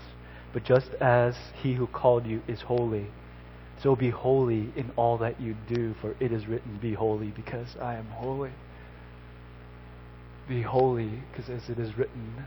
[0.52, 3.06] But just as he who called you is holy,
[3.82, 7.76] so be holy in all that you do, for it is written, Be holy, because
[7.80, 8.52] I am holy.
[10.48, 12.44] Be holy, because as it is written,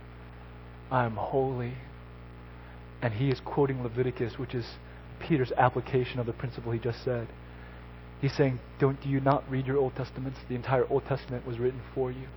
[0.90, 1.74] I am holy.
[3.02, 4.66] And he is quoting Leviticus, which is
[5.28, 7.28] Peter's application of the principle he just said.
[8.22, 10.40] He's saying, Don't do you not read your Old Testaments?
[10.48, 12.28] The entire Old Testament was written for you.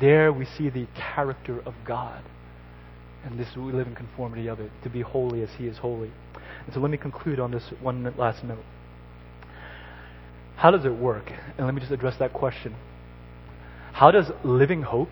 [0.00, 2.22] There we see the character of God.
[3.24, 6.10] And this we live in conformity of it, to be holy as he is holy.
[6.64, 8.64] And so let me conclude on this one last note.
[10.56, 11.32] How does it work?
[11.56, 12.74] And let me just address that question.
[13.92, 15.10] How does living hope,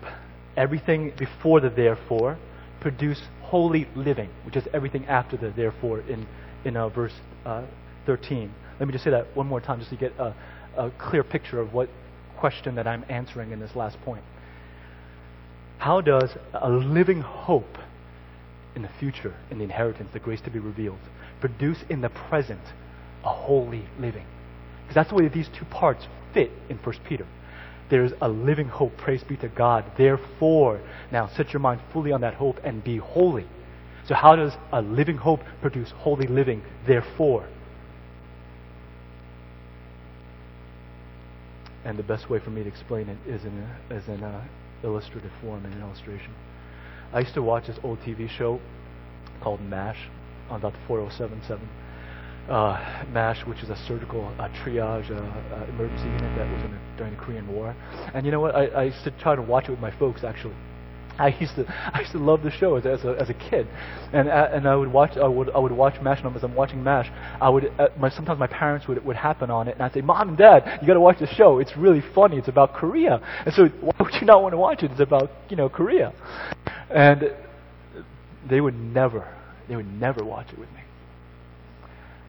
[0.57, 2.37] everything before the therefore,
[2.81, 6.27] produce holy living, which is everything after the therefore in,
[6.65, 7.13] in uh, verse
[7.45, 7.63] uh,
[8.05, 8.51] 13.
[8.79, 10.33] Let me just say that one more time just to get a,
[10.77, 11.89] a clear picture of what
[12.37, 14.23] question that I'm answering in this last point.
[15.77, 17.77] How does a living hope
[18.75, 20.99] in the future, in the inheritance, the grace to be revealed,
[21.39, 22.61] produce in the present
[23.23, 24.25] a holy living?
[24.83, 27.25] Because that's the way these two parts fit in 1 Peter.
[27.89, 28.95] There's a living hope.
[28.97, 29.83] Praise be to God.
[29.97, 30.79] Therefore,
[31.11, 33.45] now set your mind fully on that hope and be holy.
[34.07, 36.63] So, how does a living hope produce holy living?
[36.87, 37.47] Therefore.
[41.83, 44.47] And the best way for me to explain it is in, a, is in a
[44.83, 46.33] illustrative form, in an illustration.
[47.13, 48.59] I used to watch this old TV show
[49.41, 49.97] called MASH
[50.49, 51.67] on about 4077.
[52.49, 56.77] Uh, MASH, which is a surgical uh, triage uh, emergency unit that was in the,
[56.97, 57.75] during the Korean War.
[58.13, 58.55] And you know what?
[58.55, 60.55] I, I used to try to watch it with my folks actually.
[61.17, 63.67] I used to I used to love the show as, as a as a kid,
[64.13, 66.21] and uh, and I would watch I would I would watch Mash.
[66.23, 69.51] And as I'm watching Mash, I would uh, my, sometimes my parents would would happen
[69.51, 71.59] on it, and I'd say, Mom and Dad, you got to watch the show.
[71.59, 72.37] It's really funny.
[72.37, 74.91] It's about Korea, and so why would you not want to watch it?
[74.91, 76.13] It's about you know Korea,
[76.89, 77.33] and
[78.49, 79.27] they would never
[79.67, 80.81] they would never watch it with me.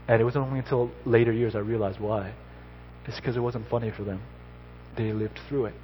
[0.09, 2.35] And it wasn't only until later years I realized why.
[3.07, 4.21] It's because it wasn't funny for them.
[4.97, 5.75] They lived through it,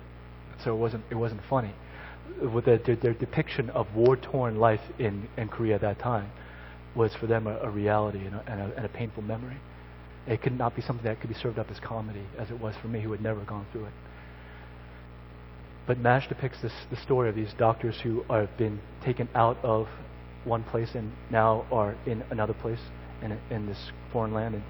[0.62, 1.72] so it wasn't it wasn't funny
[2.52, 6.30] with their, their, their depiction of war-torn life in, in Korea at that time
[6.94, 9.56] was for them a, a reality and a, and, a, and a painful memory.
[10.26, 12.74] It could not be something that could be served up as comedy, as it was
[12.82, 13.92] for me who had never gone through it.
[15.86, 19.88] But MASH depicts this, the story of these doctors who have been taken out of
[20.44, 22.80] one place and now are in another place
[23.22, 24.56] in, in this foreign land.
[24.56, 24.64] And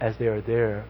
[0.00, 0.86] as they are there,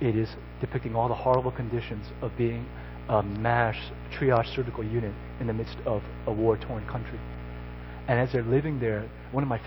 [0.00, 0.28] it is
[0.60, 2.66] depicting all the horrible conditions of being
[3.08, 3.78] a MASH
[4.12, 7.18] triage surgical unit in the midst of a war torn country.
[8.08, 9.60] And as they're living there, one of my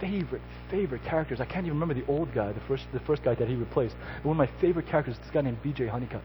[0.00, 3.34] favorite, favorite characters, I can't even remember the old guy, the first, the first guy
[3.34, 3.96] that he replaced.
[4.22, 6.22] But one of my favorite characters is this guy named BJ Hunnicutt.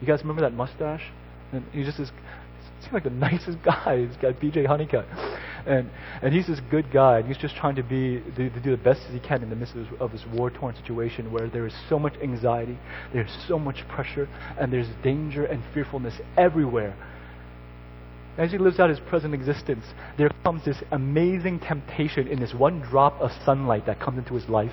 [0.00, 1.02] You guys remember that mustache?
[1.52, 2.12] And he's just this
[2.80, 4.06] seems like the nicest guy.
[4.06, 5.06] This guy, BJ Hunnicutt.
[5.68, 5.90] And,
[6.22, 9.02] and he's this good guy, and he's just trying to be to, do the best
[9.06, 11.74] as he can in the midst of this, of this war-torn situation where there is
[11.90, 12.78] so much anxiety,
[13.12, 16.96] there's so much pressure, and there's danger and fearfulness everywhere.
[18.38, 19.84] As he lives out his present existence,
[20.16, 24.48] there comes this amazing temptation in this one drop of sunlight that comes into his
[24.48, 24.72] life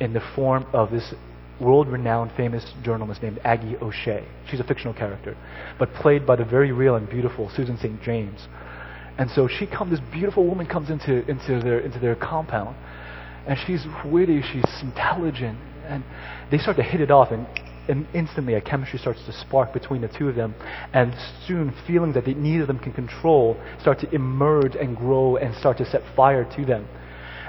[0.00, 1.14] in the form of this
[1.60, 4.26] world renowned famous journalist named Aggie O'Shea.
[4.50, 5.36] She's a fictional character,
[5.78, 8.02] but played by the very real and beautiful Susan St.
[8.02, 8.48] James.
[9.18, 12.76] And so she comes, this beautiful woman comes into, into, their, into their compound,
[13.46, 16.02] and she's witty, she's intelligent, and
[16.50, 17.46] they start to hit it off, and,
[17.88, 20.54] and instantly a chemistry starts to spark between the two of them,
[20.92, 21.14] and
[21.46, 25.78] soon feelings that neither of them can control start to emerge and grow and start
[25.78, 26.88] to set fire to them.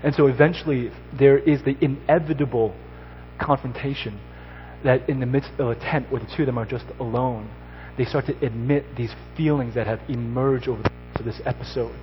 [0.03, 2.76] And so eventually there is the inevitable
[3.41, 4.20] confrontation
[4.84, 7.49] that in the midst of a tent where the two of them are just alone,
[7.97, 11.95] they start to admit these feelings that have emerged over the of this episode.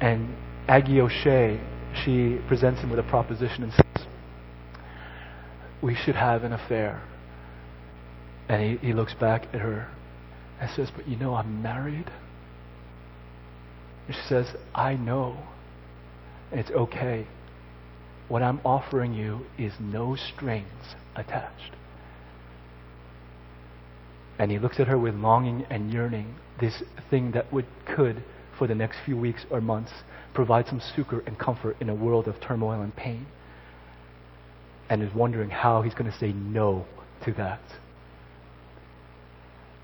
[0.00, 0.34] And
[0.68, 1.60] Aggie O'Shea,
[2.04, 4.06] she presents him with a proposition and says,
[5.82, 7.02] We should have an affair.
[8.48, 9.88] And he, he looks back at her
[10.60, 12.10] and says, But you know, I'm married.
[14.06, 15.36] And she says, I know.
[16.50, 17.26] And it's okay.
[18.28, 21.73] What I'm offering you is no strings attached.
[24.38, 28.22] And he looks at her with longing and yearning, this thing that would, could,
[28.58, 29.92] for the next few weeks or months,
[30.34, 33.26] provide some succor and comfort in a world of turmoil and pain.
[34.90, 36.84] And is wondering how he's going to say no
[37.24, 37.60] to that.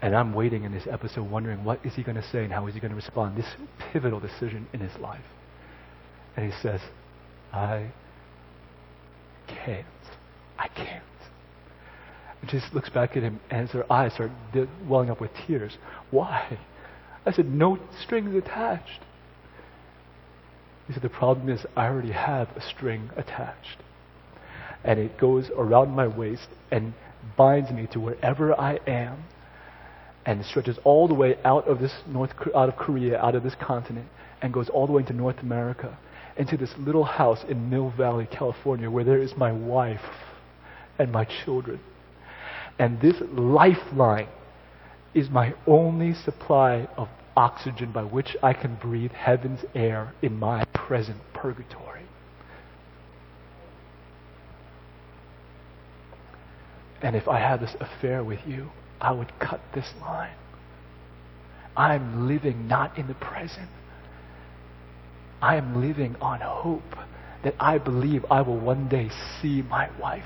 [0.02, 2.66] And I'm waiting in this episode wondering what is he going to say and how
[2.66, 3.36] is he going to respond.
[3.36, 3.46] This
[3.92, 5.24] pivotal decision in his life.
[6.36, 6.80] And he says,
[7.52, 7.90] I
[9.46, 9.86] can't.
[10.58, 11.04] I can't.
[12.40, 14.30] And she looks back at him and her eyes start
[14.86, 15.76] welling up with tears.
[16.10, 16.58] Why?
[17.26, 19.00] I said, no strings attached.
[20.86, 23.78] He said, the problem is I already have a string attached.
[24.82, 26.94] And it goes around my waist and
[27.36, 29.24] binds me to wherever I am
[30.24, 33.54] and stretches all the way out of this North, out of Korea, out of this
[33.60, 34.08] continent,
[34.40, 35.98] and goes all the way into North America
[36.36, 40.00] into this little house in Mill Valley, California, where there is my wife
[40.98, 41.78] and my children.
[42.80, 44.28] And this lifeline
[45.12, 50.64] is my only supply of oxygen by which I can breathe heaven's air in my
[50.72, 52.06] present purgatory.
[57.02, 60.36] And if I had this affair with you, I would cut this line.
[61.76, 63.68] I'm living not in the present,
[65.42, 66.96] I am living on hope
[67.44, 69.10] that I believe I will one day
[69.40, 70.24] see my wife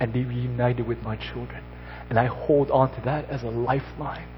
[0.00, 1.62] and be reunited with my children.
[2.10, 4.28] And I hold on to that as a lifeline.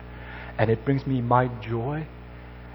[0.58, 2.06] And it brings me my joy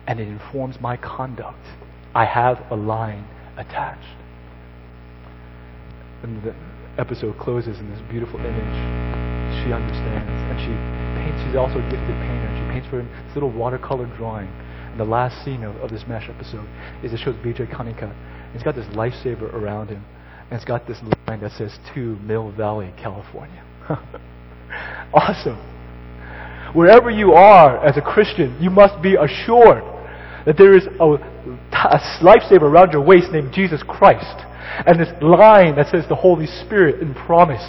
[0.08, 1.66] and it informs my conduct.
[2.14, 3.26] I have a line
[3.58, 4.18] attached.
[6.24, 6.54] And the,
[6.98, 8.78] episode closes in this beautiful image.
[9.64, 10.74] She understands, and she
[11.18, 11.42] paints.
[11.46, 12.50] She's also a gifted painter.
[12.56, 14.48] She paints for him this little watercolor drawing.
[14.92, 16.68] And the last scene of, of this MASH episode
[17.04, 18.14] is it shows BJ Hunnicutt.
[18.54, 20.04] He's got this lifesaver around him,
[20.52, 20.98] and it's got this
[21.28, 23.64] line that says "To Mill Valley, California."
[25.14, 25.58] awesome.
[26.74, 29.84] Wherever you are as a Christian, you must be assured
[30.46, 34.46] that there is a, a lifesaver around your waist named Jesus Christ.
[34.86, 37.64] And this line that says the Holy Spirit in promise.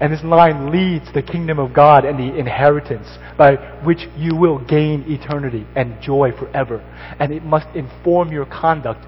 [0.00, 4.58] And this line leads the kingdom of God and the inheritance by which you will
[4.64, 6.78] gain eternity and joy forever.
[7.18, 9.04] And it must inform your conduct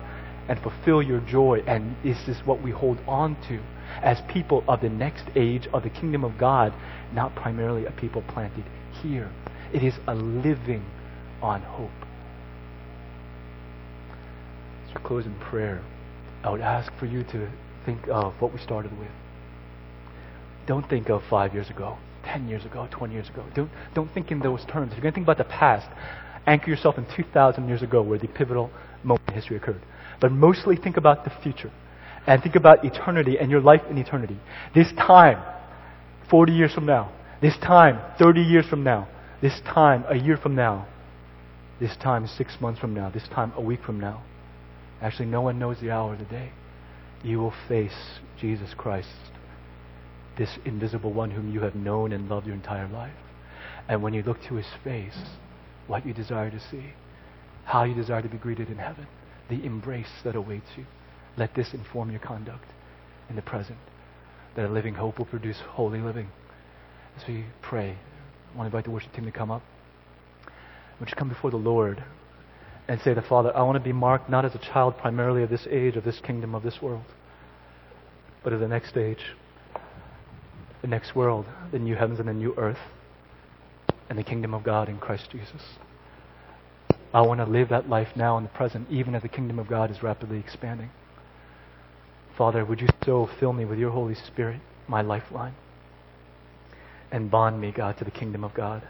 [0.48, 1.62] and fulfill your joy.
[1.66, 3.60] And this is what we hold on to
[4.02, 6.72] as people of the next age of the kingdom of God,
[7.12, 8.64] not primarily a people planted
[9.02, 9.30] here.
[9.72, 10.84] It is a living
[11.40, 11.90] on hope.
[14.88, 15.82] As we close in prayer,
[16.44, 17.50] I would ask for you to
[17.84, 19.10] think of what we started with.
[20.66, 23.44] Don't think of five years ago, 10 years ago, 20 years ago.
[23.54, 24.92] Don't, don't think in those terms.
[24.92, 25.88] If you're going to think about the past,
[26.46, 28.70] anchor yourself in 2,000 years ago where the pivotal
[29.02, 29.80] moment in history occurred.
[30.22, 31.72] But mostly think about the future
[32.28, 34.38] and think about eternity and your life in eternity.
[34.72, 35.42] This time,
[36.30, 37.12] 40 years from now,
[37.42, 39.08] this time, 30 years from now,
[39.42, 40.86] this time, a year from now,
[41.80, 44.22] this time, six months from now, this time, a week from now.
[45.00, 46.52] Actually, no one knows the hour of the day.
[47.24, 49.08] You will face Jesus Christ,
[50.38, 53.12] this invisible one whom you have known and loved your entire life.
[53.88, 55.18] And when you look to his face,
[55.88, 56.92] what you desire to see,
[57.64, 59.08] how you desire to be greeted in heaven,
[59.48, 60.84] the embrace that awaits you.
[61.36, 62.66] Let this inform your conduct
[63.28, 63.78] in the present,
[64.56, 66.28] that a living hope will produce holy living.
[67.16, 67.96] As we pray,
[68.52, 69.62] I want to invite the worship team to come up.
[71.00, 72.04] Would you come before the Lord
[72.88, 75.50] and say to Father, I want to be marked not as a child primarily of
[75.50, 77.04] this age, of this kingdom, of this world,
[78.44, 79.24] but of the next age,
[80.80, 82.78] the next world, the new heavens and the new earth,
[84.10, 85.62] and the kingdom of God in Christ Jesus.
[87.14, 89.68] I want to live that life now in the present, even as the kingdom of
[89.68, 90.90] God is rapidly expanding.
[92.36, 95.54] Father, would you so fill me with your Holy Spirit, my lifeline,
[97.10, 98.82] and bond me, God, to the kingdom of God,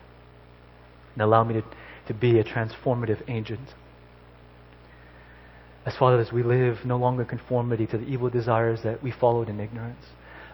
[1.15, 1.65] and allow me to,
[2.07, 3.75] to be a transformative agent.
[5.85, 9.49] As Father, as we live no longer conformity to the evil desires that we followed
[9.49, 10.05] in ignorance,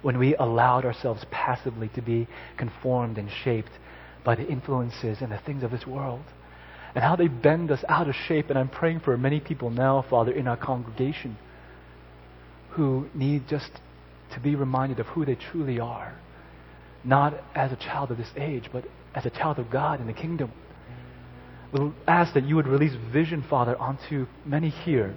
[0.00, 3.72] when we allowed ourselves passively to be conformed and shaped
[4.24, 6.24] by the influences and the things of this world,
[6.94, 8.50] and how they bend us out of shape.
[8.50, 11.36] And I'm praying for many people now, Father, in our congregation
[12.70, 13.70] who need just
[14.34, 16.16] to be reminded of who they truly are.
[17.04, 18.84] Not as a child of this age, but
[19.14, 20.52] as a child of God in the kingdom.
[21.72, 25.14] We ask that you would release vision, Father, onto many here,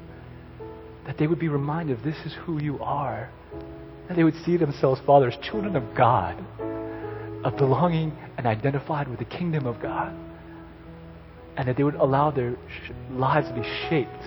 [1.05, 3.29] that they would be reminded this is who you are.
[4.07, 6.43] That they would see themselves, Father, as children of God,
[7.45, 10.13] of belonging and identified with the kingdom of God.
[11.57, 14.23] And that they would allow their sh- lives to be shaped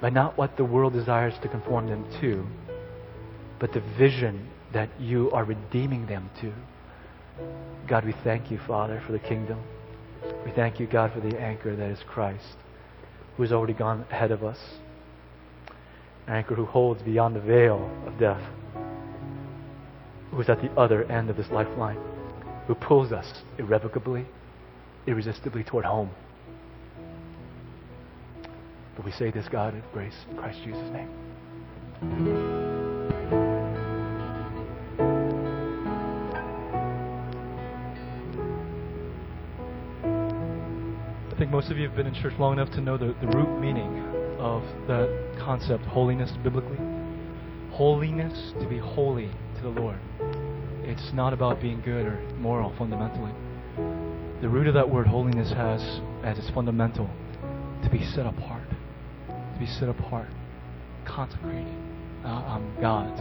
[0.00, 2.46] by not what the world desires to conform them to,
[3.58, 6.52] but the vision that you are redeeming them to.
[7.88, 9.60] God, we thank you, Father, for the kingdom.
[10.44, 12.56] We thank you, God, for the anchor that is Christ,
[13.36, 14.58] who has already gone ahead of us.
[16.26, 18.42] An anchor who holds beyond the veil of death,
[20.30, 21.98] who is at the other end of this lifeline,
[22.66, 24.26] who pulls us irrevocably,
[25.06, 26.10] irresistibly toward home.
[28.96, 31.08] But we say this, God, of grace, in Christ Jesus' name.
[41.30, 43.26] I think most of you have been in church long enough to know the, the
[43.36, 43.98] root meaning
[44.38, 46.78] of that concept, holiness, biblically.
[47.70, 49.98] Holiness, to be holy to the Lord.
[50.84, 53.32] It's not about being good or moral fundamentally.
[54.42, 55.80] The root of that word, holiness, has
[56.22, 57.08] as its fundamental
[57.82, 58.62] to be set apart
[59.52, 60.28] to be set apart,
[61.04, 61.66] consecrated.
[62.24, 63.20] Uh, I'm God's.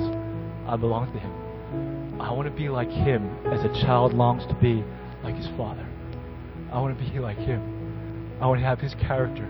[0.67, 2.21] I belong to Him.
[2.21, 4.83] I want to be like Him as a child longs to be
[5.23, 5.85] like his father.
[6.71, 8.37] I want to be like Him.
[8.41, 9.49] I want to have His character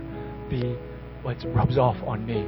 [0.49, 0.77] be
[1.21, 2.39] what rubs off on me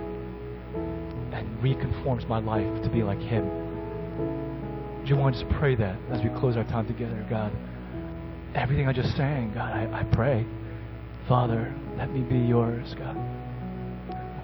[1.36, 3.46] and reconforms my life to be like Him.
[5.04, 7.52] Do you want to just pray that as we close our time together, God?
[8.56, 10.46] Everything I just sang, God, I, I pray.
[11.28, 13.18] Father, let me be yours, God.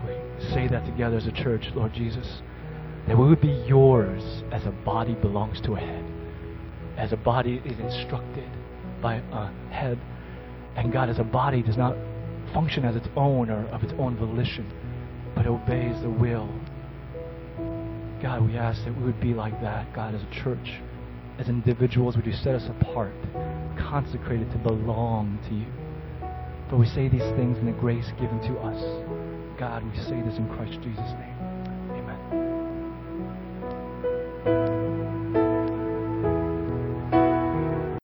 [0.06, 0.16] We
[0.54, 2.42] say that together as a church, Lord Jesus,
[3.08, 6.06] that we would be yours as a body belongs to a head,
[6.98, 8.50] as a body is instructed
[9.02, 10.00] by a head,
[10.76, 11.96] and God as a body does not
[12.54, 14.72] function as its own or of its own volition,
[15.36, 16.50] but obeys the will.
[18.22, 20.82] God, we ask that we would be like that, God, as a church,
[21.38, 23.14] as individuals, would you set us apart,
[23.80, 25.68] consecrated to belong to you?
[26.70, 28.80] But we say these things in the grace given to us.
[29.60, 31.29] God, we say this in Christ Jesus' name.